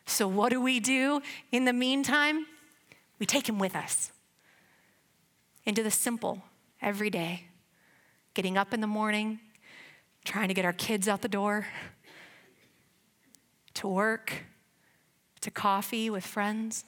So, 0.07 0.27
what 0.27 0.51
do 0.51 0.61
we 0.61 0.81
do 0.81 1.23
in 1.53 1.65
the 1.65 1.73
meantime? 1.73 2.47
We 3.21 3.27
take 3.27 3.49
him 3.49 3.59
with 3.59 3.77
us 3.77 4.11
into 5.65 5.83
the 5.83 5.91
simple 5.91 6.43
every 6.83 7.11
day, 7.11 7.45
getting 8.35 8.57
up 8.57 8.75
in 8.75 8.81
the 8.81 8.89
morning, 8.89 9.39
trying 10.25 10.49
to 10.49 10.55
get 10.55 10.65
our 10.65 10.73
kids 10.73 11.09
out 11.09 11.23
the 11.23 11.29
door, 11.29 11.67
to 13.75 13.89
work, 13.89 14.45
to 15.41 15.51
coffee 15.51 16.11
with 16.11 16.27
friends. 16.27 16.85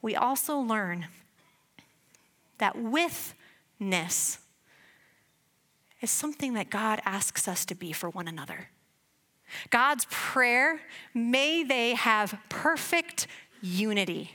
We 0.00 0.14
also 0.14 0.58
learn 0.58 1.06
that 2.58 2.76
withness 2.76 4.38
is 6.00 6.10
something 6.10 6.54
that 6.54 6.70
God 6.70 7.00
asks 7.04 7.48
us 7.48 7.64
to 7.66 7.74
be 7.74 7.92
for 7.92 8.10
one 8.10 8.28
another. 8.28 8.68
God's 9.70 10.06
prayer, 10.10 10.80
may 11.14 11.62
they 11.62 11.94
have 11.94 12.38
perfect 12.48 13.26
unity. 13.60 14.32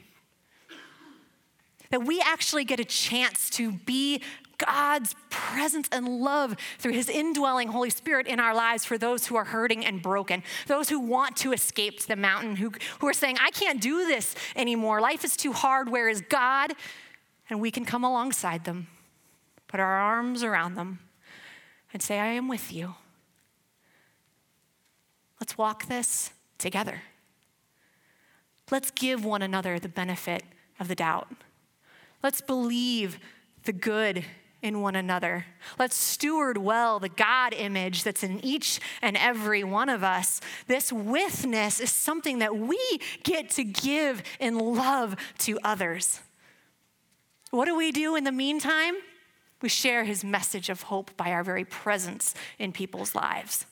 That 1.90 2.04
we 2.04 2.22
actually 2.22 2.66
get 2.66 2.80
a 2.80 2.86
chance 2.86 3.50
to 3.52 3.72
be 3.72 4.22
God's 4.58 5.16
presence 5.30 5.88
and 5.92 6.08
love 6.08 6.56
through 6.80 6.94
his 6.94 7.10
indwelling 7.10 7.68
Holy 7.68 7.90
Spirit 7.90 8.28
in 8.28 8.40
our 8.40 8.56
lives 8.56 8.86
for 8.86 8.98
those 8.98 9.28
who 9.28 9.36
are 9.36 9.46
hurting 9.46 9.86
and 9.86 10.02
broken, 10.02 10.44
those 10.66 10.90
who 10.90 11.00
want 11.00 11.38
to 11.38 11.54
escape 11.54 12.00
to 12.00 12.08
the 12.08 12.16
mountain, 12.16 12.56
who, 12.56 12.72
who 13.00 13.08
are 13.08 13.14
saying, 13.14 13.38
I 13.40 13.52
can't 13.52 13.82
do 13.82 14.08
this 14.08 14.36
anymore. 14.56 15.00
Life 15.00 15.24
is 15.24 15.38
too 15.38 15.54
hard. 15.54 15.90
Where 15.90 16.10
is 16.10 16.22
God? 16.22 16.74
And 17.50 17.62
we 17.62 17.72
can 17.72 17.86
come 17.86 18.04
alongside 18.04 18.66
them, 18.66 18.88
put 19.68 19.80
our 19.80 19.98
arms 20.00 20.44
around 20.44 20.76
them, 20.76 21.00
and 21.94 22.02
say, 22.02 22.20
I 22.20 22.28
am 22.28 22.48
with 22.48 22.74
you. 22.74 22.96
Let's 25.40 25.58
walk 25.58 25.88
this 25.88 26.32
together. 26.58 27.04
Let's 28.72 28.92
give 28.92 29.24
one 29.24 29.42
another 29.42 29.80
the 29.80 29.88
benefit 29.88 30.44
of 30.80 30.88
the 30.88 30.96
doubt. 30.96 31.30
Let's 32.22 32.42
believe 32.42 33.20
the 33.64 33.72
good 33.72 34.26
in 34.62 34.82
one 34.82 34.96
another. 34.96 35.46
Let's 35.78 35.96
steward 35.96 36.58
well 36.58 37.00
the 37.00 37.10
God 37.10 37.54
image 37.54 38.04
that's 38.04 38.24
in 38.24 38.44
each 38.44 38.80
and 39.02 39.16
every 39.16 39.64
one 39.64 39.90
of 39.90 40.04
us. 40.04 40.42
This 40.68 40.92
withness 40.92 41.80
is 41.80 41.92
something 41.92 42.40
that 42.40 42.58
we 42.58 42.80
get 43.24 43.50
to 43.52 43.64
give 43.64 44.24
in 44.40 44.58
love 44.58 45.16
to 45.40 45.60
others. 45.64 46.22
What 47.52 47.66
do 47.66 47.76
we 47.76 47.92
do 47.92 48.16
in 48.16 48.24
the 48.24 48.32
meantime? 48.32 48.96
We 49.62 49.70
share 49.70 50.04
his 50.04 50.24
message 50.24 50.70
of 50.70 50.84
hope 50.84 51.16
by 51.18 51.32
our 51.32 51.44
very 51.44 51.66
presence 51.66 52.34
in 52.60 52.72
people's 52.72 53.16
lives. 53.16 53.66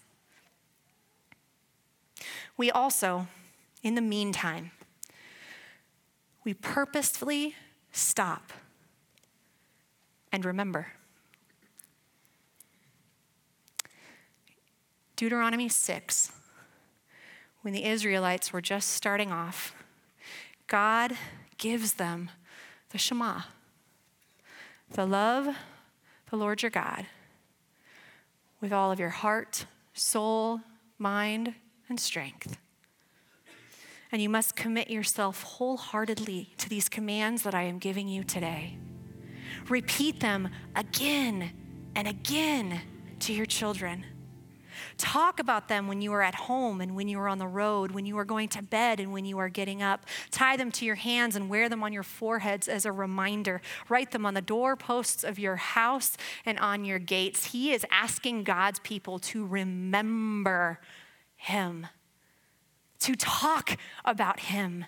We 2.58 2.72
also, 2.72 3.28
in 3.84 3.96
the 3.96 4.02
meantime, 4.02 4.72
we 6.44 6.54
purposefully 6.54 7.56
stop 7.92 8.54
and 10.36 10.44
remember. 10.44 10.88
Deuteronomy 15.16 15.70
6, 15.70 16.34
when 17.62 17.74
the 17.74 17.86
Israelites 17.86 18.52
were 18.52 18.60
just 18.60 18.90
starting 18.90 19.32
off, 19.32 19.74
God 20.68 21.14
gives 21.58 21.94
them 21.94 22.30
the 22.90 22.98
Shema 22.98 23.44
the 24.92 25.06
love 25.06 25.56
the 26.30 26.36
Lord 26.36 26.62
your 26.62 26.70
God 26.70 27.06
with 28.62 28.74
all 28.74 28.92
of 28.92 29.00
your 29.00 29.10
heart, 29.10 29.66
soul, 29.94 30.62
mind, 30.98 31.56
and 31.88 32.00
strength. 32.00 32.58
And 34.12 34.22
you 34.22 34.30
must 34.30 34.56
commit 34.56 34.90
yourself 34.90 35.44
wholeheartedly 35.44 36.54
to 36.58 36.70
these 36.70 36.90
commands 36.90 37.44
that 37.44 37.56
I 37.56 37.64
am 37.64 37.80
giving 37.80 38.08
you 38.08 38.24
today. 38.24 38.78
Repeat 39.70 40.20
them 40.20 40.50
again 40.76 41.52
and 41.96 42.08
again 42.08 42.82
to 43.22 43.34
your 43.34 43.46
children. 43.46 44.06
Talk 44.98 45.40
about 45.40 45.68
them 45.68 45.88
when 45.88 46.02
you 46.02 46.14
are 46.14 46.22
at 46.22 46.36
home 46.36 46.82
and 46.82 46.96
when 46.96 47.08
you 47.08 47.20
are 47.20 47.28
on 47.28 47.38
the 47.38 47.48
road, 47.48 47.92
when 47.92 48.06
you 48.06 48.18
are 48.18 48.26
going 48.26 48.50
to 48.50 48.62
bed 48.62 49.00
and 49.00 49.12
when 49.12 49.26
you 49.26 49.38
are 49.38 49.50
getting 49.50 49.82
up. 49.82 50.06
Tie 50.32 50.58
them 50.58 50.72
to 50.74 50.86
your 50.86 50.96
hands 50.96 51.36
and 51.36 51.50
wear 51.50 51.70
them 51.70 51.84
on 51.84 51.94
your 51.94 52.04
foreheads 52.04 52.68
as 52.68 52.86
a 52.86 52.92
reminder. 52.92 53.62
Write 53.90 54.12
them 54.12 54.26
on 54.26 54.34
the 54.34 54.42
doorposts 54.42 55.24
of 55.24 55.40
your 55.40 55.56
house 55.56 56.18
and 56.46 56.60
on 56.60 56.86
your 56.86 57.00
gates. 57.00 57.48
He 57.52 57.74
is 57.74 57.86
asking 57.92 58.44
God's 58.44 58.80
people 58.80 59.20
to 59.20 59.46
remember 59.46 60.80
Him, 61.36 61.88
to 63.00 63.16
talk 63.16 63.78
about 64.04 64.40
Him 64.42 64.86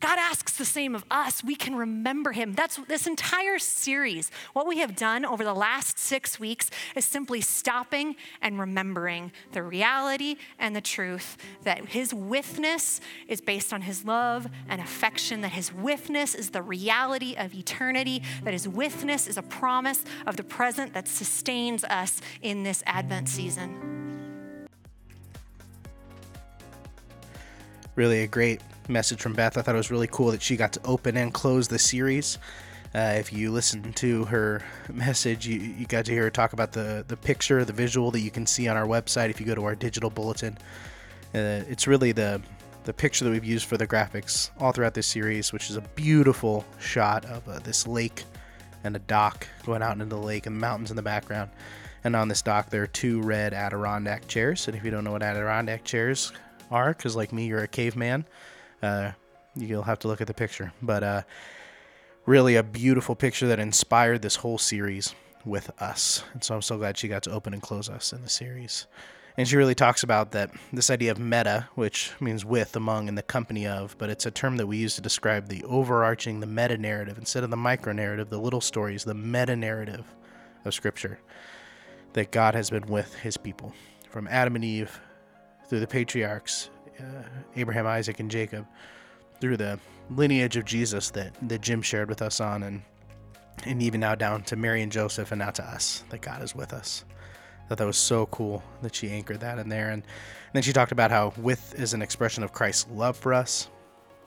God 0.00 0.18
asks 0.18 0.56
the 0.56 0.64
same 0.64 0.94
of 0.94 1.04
us. 1.10 1.42
We 1.42 1.54
can 1.54 1.74
remember 1.74 2.32
him. 2.32 2.54
That's 2.54 2.76
this 2.88 3.06
entire 3.06 3.58
series. 3.58 4.30
What 4.52 4.66
we 4.66 4.78
have 4.78 4.96
done 4.96 5.24
over 5.24 5.44
the 5.44 5.54
last 5.54 5.98
six 5.98 6.38
weeks 6.38 6.70
is 6.94 7.04
simply 7.04 7.40
stopping 7.40 8.16
and 8.42 8.58
remembering 8.58 9.32
the 9.52 9.62
reality 9.62 10.36
and 10.58 10.76
the 10.76 10.80
truth 10.80 11.36
that 11.62 11.86
his 11.86 12.12
withness 12.12 13.00
is 13.28 13.40
based 13.40 13.72
on 13.72 13.82
his 13.82 14.04
love 14.04 14.48
and 14.68 14.80
affection, 14.80 15.40
that 15.40 15.52
his 15.52 15.72
withness 15.72 16.34
is 16.34 16.50
the 16.50 16.62
reality 16.62 17.34
of 17.36 17.54
eternity, 17.54 18.22
that 18.44 18.52
his 18.52 18.68
withness 18.68 19.26
is 19.26 19.38
a 19.38 19.42
promise 19.42 20.04
of 20.26 20.36
the 20.36 20.44
present 20.44 20.92
that 20.94 21.08
sustains 21.08 21.84
us 21.84 22.20
in 22.42 22.62
this 22.62 22.82
Advent 22.86 23.28
season. 23.28 23.96
Really 27.94 28.22
a 28.22 28.26
great 28.26 28.60
message 28.88 29.20
from 29.20 29.34
Beth. 29.34 29.56
I 29.56 29.62
thought 29.62 29.74
it 29.74 29.78
was 29.78 29.90
really 29.90 30.08
cool 30.08 30.30
that 30.30 30.42
she 30.42 30.56
got 30.56 30.72
to 30.74 30.80
open 30.84 31.16
and 31.16 31.32
close 31.32 31.68
the 31.68 31.78
series. 31.78 32.38
Uh, 32.94 33.16
if 33.18 33.32
you 33.32 33.50
listen 33.50 33.92
to 33.94 34.24
her 34.24 34.62
message, 34.92 35.46
you, 35.46 35.58
you 35.58 35.86
got 35.86 36.04
to 36.06 36.12
hear 36.12 36.22
her 36.22 36.30
talk 36.30 36.52
about 36.52 36.72
the, 36.72 37.04
the 37.08 37.16
picture, 37.16 37.64
the 37.64 37.72
visual 37.72 38.10
that 38.10 38.20
you 38.20 38.30
can 38.30 38.46
see 38.46 38.68
on 38.68 38.76
our 38.76 38.86
website 38.86 39.28
if 39.28 39.40
you 39.40 39.46
go 39.46 39.54
to 39.54 39.64
our 39.64 39.74
digital 39.74 40.08
bulletin. 40.08 40.56
Uh, 41.34 41.62
it's 41.68 41.86
really 41.86 42.12
the 42.12 42.40
the 42.84 42.92
picture 42.92 43.24
that 43.24 43.32
we've 43.32 43.44
used 43.44 43.66
for 43.66 43.76
the 43.76 43.86
graphics 43.86 44.50
all 44.60 44.70
throughout 44.70 44.94
this 44.94 45.08
series, 45.08 45.52
which 45.52 45.70
is 45.70 45.76
a 45.76 45.80
beautiful 45.96 46.64
shot 46.78 47.24
of 47.24 47.46
uh, 47.48 47.58
this 47.58 47.84
lake 47.84 48.22
and 48.84 48.94
a 48.94 49.00
dock 49.00 49.48
going 49.64 49.82
out 49.82 49.94
into 49.94 50.04
the 50.04 50.16
lake 50.16 50.46
and 50.46 50.54
the 50.54 50.60
mountains 50.60 50.90
in 50.90 50.96
the 50.96 51.02
background. 51.02 51.50
And 52.04 52.14
on 52.14 52.28
this 52.28 52.42
dock, 52.42 52.70
there 52.70 52.84
are 52.84 52.86
two 52.86 53.20
red 53.20 53.52
Adirondack 53.52 54.28
chairs. 54.28 54.68
And 54.68 54.76
if 54.76 54.84
you 54.84 54.92
don't 54.92 55.02
know 55.02 55.10
what 55.10 55.24
Adirondack 55.24 55.82
chairs 55.82 56.30
are, 56.70 56.90
because 56.90 57.16
like 57.16 57.32
me, 57.32 57.46
you're 57.46 57.64
a 57.64 57.68
caveman, 57.68 58.24
uh, 58.82 59.12
you'll 59.54 59.82
have 59.82 59.98
to 60.00 60.08
look 60.08 60.20
at 60.20 60.26
the 60.26 60.34
picture. 60.34 60.72
But 60.82 61.02
uh, 61.02 61.22
really, 62.26 62.56
a 62.56 62.62
beautiful 62.62 63.14
picture 63.14 63.48
that 63.48 63.58
inspired 63.58 64.22
this 64.22 64.36
whole 64.36 64.58
series 64.58 65.14
with 65.44 65.70
us. 65.80 66.24
And 66.32 66.42
so 66.42 66.54
I'm 66.54 66.62
so 66.62 66.76
glad 66.76 66.98
she 66.98 67.08
got 67.08 67.22
to 67.24 67.30
open 67.30 67.52
and 67.52 67.62
close 67.62 67.88
us 67.88 68.12
in 68.12 68.22
the 68.22 68.28
series. 68.28 68.86
And 69.38 69.46
she 69.46 69.56
really 69.56 69.74
talks 69.74 70.02
about 70.02 70.32
that 70.32 70.50
this 70.72 70.88
idea 70.90 71.10
of 71.10 71.18
meta, 71.18 71.68
which 71.74 72.12
means 72.20 72.44
with, 72.44 72.74
among, 72.74 73.08
and 73.08 73.18
the 73.18 73.22
company 73.22 73.66
of, 73.66 73.94
but 73.98 74.08
it's 74.08 74.24
a 74.24 74.30
term 74.30 74.56
that 74.56 74.66
we 74.66 74.78
use 74.78 74.94
to 74.96 75.02
describe 75.02 75.48
the 75.48 75.62
overarching, 75.64 76.40
the 76.40 76.46
meta 76.46 76.78
narrative, 76.78 77.18
instead 77.18 77.44
of 77.44 77.50
the 77.50 77.56
micro 77.56 77.92
narrative, 77.92 78.30
the 78.30 78.38
little 78.38 78.62
stories, 78.62 79.04
the 79.04 79.14
meta 79.14 79.54
narrative 79.54 80.06
of 80.64 80.74
Scripture. 80.74 81.18
That 82.14 82.30
God 82.32 82.54
has 82.54 82.70
been 82.70 82.86
with 82.86 83.14
his 83.16 83.36
people 83.36 83.74
from 84.08 84.26
Adam 84.28 84.56
and 84.56 84.64
Eve 84.64 84.98
through 85.68 85.80
the 85.80 85.86
patriarchs 85.86 86.70
uh, 87.00 87.22
Abraham, 87.56 87.86
Isaac, 87.86 88.20
and 88.20 88.30
Jacob 88.30 88.66
through 89.40 89.56
the 89.56 89.78
lineage 90.10 90.56
of 90.56 90.64
Jesus 90.64 91.10
that, 91.10 91.32
that 91.48 91.60
Jim 91.60 91.82
shared 91.82 92.08
with 92.08 92.22
us 92.22 92.40
on, 92.40 92.62
and 92.62 92.82
and 93.64 93.82
even 93.82 94.00
now 94.00 94.14
down 94.14 94.42
to 94.42 94.56
Mary 94.56 94.82
and 94.82 94.92
Joseph, 94.92 95.32
and 95.32 95.38
now 95.38 95.50
to 95.50 95.64
us 95.64 96.04
that 96.10 96.20
God 96.20 96.42
is 96.42 96.54
with 96.54 96.72
us. 96.72 97.04
I 97.64 97.68
thought 97.68 97.78
that 97.78 97.86
was 97.86 97.96
so 97.96 98.26
cool 98.26 98.62
that 98.82 98.94
she 98.94 99.10
anchored 99.10 99.40
that 99.40 99.58
in 99.58 99.68
there, 99.68 99.90
and, 99.90 100.02
and 100.02 100.52
then 100.52 100.62
she 100.62 100.72
talked 100.72 100.92
about 100.92 101.10
how 101.10 101.32
with 101.36 101.74
is 101.74 101.94
an 101.94 102.02
expression 102.02 102.44
of 102.44 102.52
Christ's 102.52 102.86
love 102.90 103.16
for 103.16 103.34
us. 103.34 103.68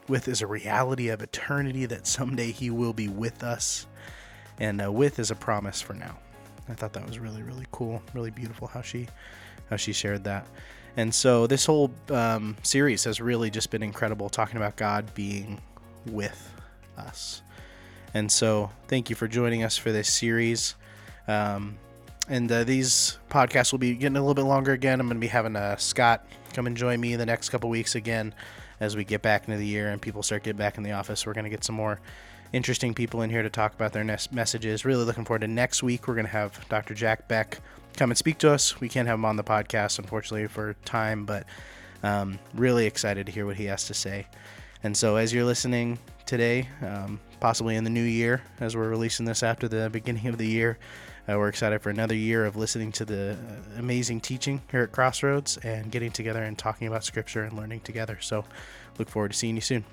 With 0.08 0.27
is 0.27 0.41
a 0.41 0.47
reality 0.47 1.10
of 1.10 1.21
eternity 1.21 1.86
that 1.86 2.08
someday 2.08 2.51
He 2.51 2.71
will 2.71 2.93
be 2.93 3.08
with 3.08 3.43
us, 3.43 3.86
and 4.60 4.82
uh, 4.82 4.91
with 4.91 5.19
is 5.19 5.32
a 5.32 5.36
promise 5.36 5.82
for 5.82 5.93
now. 5.93 6.17
I 6.69 6.73
thought 6.73 6.93
that 6.93 7.05
was 7.05 7.19
really 7.19 7.41
really 7.43 7.65
cool, 7.71 8.01
really 8.13 8.32
beautiful 8.32 8.67
how 8.67 8.82
she 8.82 9.08
how 9.69 9.75
she 9.75 9.93
shared 9.93 10.23
that. 10.25 10.47
And 10.97 11.13
so 11.13 11.47
this 11.47 11.65
whole 11.65 11.91
um, 12.10 12.58
series 12.63 13.03
has 13.03 13.21
really 13.21 13.49
just 13.49 13.69
been 13.69 13.84
incredible, 13.84 14.29
talking 14.29 14.58
about 14.58 14.75
God 14.75 15.13
being 15.13 15.62
with 16.05 16.53
us. 16.97 17.41
And 18.13 18.32
so 18.32 18.71
thank 18.88 19.10
you 19.10 19.15
for 19.15 19.27
joining 19.27 19.63
us 19.63 19.77
for 19.77 19.91
this 19.91 20.12
series. 20.12 20.75
Um, 21.27 21.77
and 22.27 22.51
uh, 22.51 22.63
these 22.63 23.17
podcasts 23.29 23.71
will 23.71 23.79
be 23.79 23.95
getting 23.95 24.17
a 24.17 24.19
little 24.19 24.34
bit 24.34 24.45
longer 24.45 24.71
again. 24.71 24.99
I'm 24.99 25.08
going 25.08 25.17
to 25.17 25.21
be 25.21 25.27
having 25.27 25.55
uh, 25.55 25.77
Scott 25.77 26.25
come 26.53 26.67
and 26.67 26.75
join 26.75 26.99
me 26.99 27.15
the 27.15 27.25
next 27.25 27.49
couple 27.49 27.69
weeks 27.69 27.95
again 27.95 28.34
as 28.79 28.95
we 28.95 29.03
get 29.03 29.21
back 29.21 29.47
into 29.47 29.58
the 29.58 29.65
year 29.65 29.89
and 29.89 30.01
people 30.01 30.23
start 30.23 30.43
getting 30.43 30.58
back 30.58 30.77
in 30.77 30.84
the 30.84 30.91
office. 30.91 31.25
We're 31.25 31.34
going 31.34 31.45
to 31.45 31.49
get 31.49 31.63
some 31.63 31.75
more 31.75 31.99
interesting 32.54 32.94
people 32.94 33.22
in 33.22 33.30
here 33.30 33.44
to 33.44 33.50
talk 33.50 33.74
about 33.74 33.94
their 33.94 34.04
messages. 34.04 34.86
Really 34.86 35.04
looking 35.04 35.26
forward 35.26 35.42
to 35.42 35.48
next 35.48 35.84
week. 35.84 36.08
We're 36.08 36.16
going 36.16 36.26
to 36.26 36.32
have 36.32 36.68
Dr. 36.70 36.94
Jack 36.94 37.28
Beck 37.28 37.60
come 37.96 38.12
and 38.12 38.18
speak 38.18 38.38
to 38.40 38.52
us. 38.52 38.80
We 38.80 38.90
can't 38.90 39.08
have 39.08 39.16
him 39.16 39.26
on 39.26 39.36
the 39.36 39.44
podcast, 39.44 40.00
unfortunately, 40.00 40.48
for 40.48 40.76
time, 40.86 41.26
but 41.26 41.46
um, 42.04 42.40
really 42.54 42.86
excited 42.86 43.26
to 43.26 43.32
hear 43.32 43.46
what 43.46 43.58
he 43.58 43.66
has 43.66 43.88
to 43.88 43.94
say. 43.94 44.26
And 44.84 44.96
so, 44.96 45.18
as 45.18 45.34
you're 45.34 45.44
listening 45.44 46.00
today, 46.26 46.70
um, 46.82 47.20
possibly 47.40 47.76
in 47.76 47.84
the 47.84 47.90
new 47.90 48.04
year, 48.04 48.42
as 48.62 48.76
we're 48.76 48.88
releasing 48.88 49.26
this 49.26 49.44
after 49.44 49.68
the 49.68 49.90
beginning 49.90 50.28
of 50.28 50.38
the 50.38 50.48
year, 50.48 50.78
uh, 51.28 51.38
we're 51.38 51.50
excited 51.50 51.82
for 51.82 51.90
another 51.90 52.16
year 52.16 52.46
of 52.46 52.56
listening 52.56 52.92
to 52.94 53.06
the 53.06 53.34
uh, 53.34 53.80
amazing 53.80 54.22
teaching 54.22 54.62
here 54.72 54.84
at 54.84 54.92
Crossroads 54.92 55.58
and 55.58 55.92
getting 55.92 56.12
together 56.12 56.44
and 56.44 56.58
talking 56.58 56.88
about 56.88 57.04
Scripture 57.04 57.44
and 57.44 57.58
learning 57.58 57.82
together. 57.82 58.18
So, 58.22 58.46
look 58.98 59.10
forward 59.10 59.32
to 59.32 59.38
seeing 59.38 59.56
you 59.56 59.62
soon. 59.62 59.84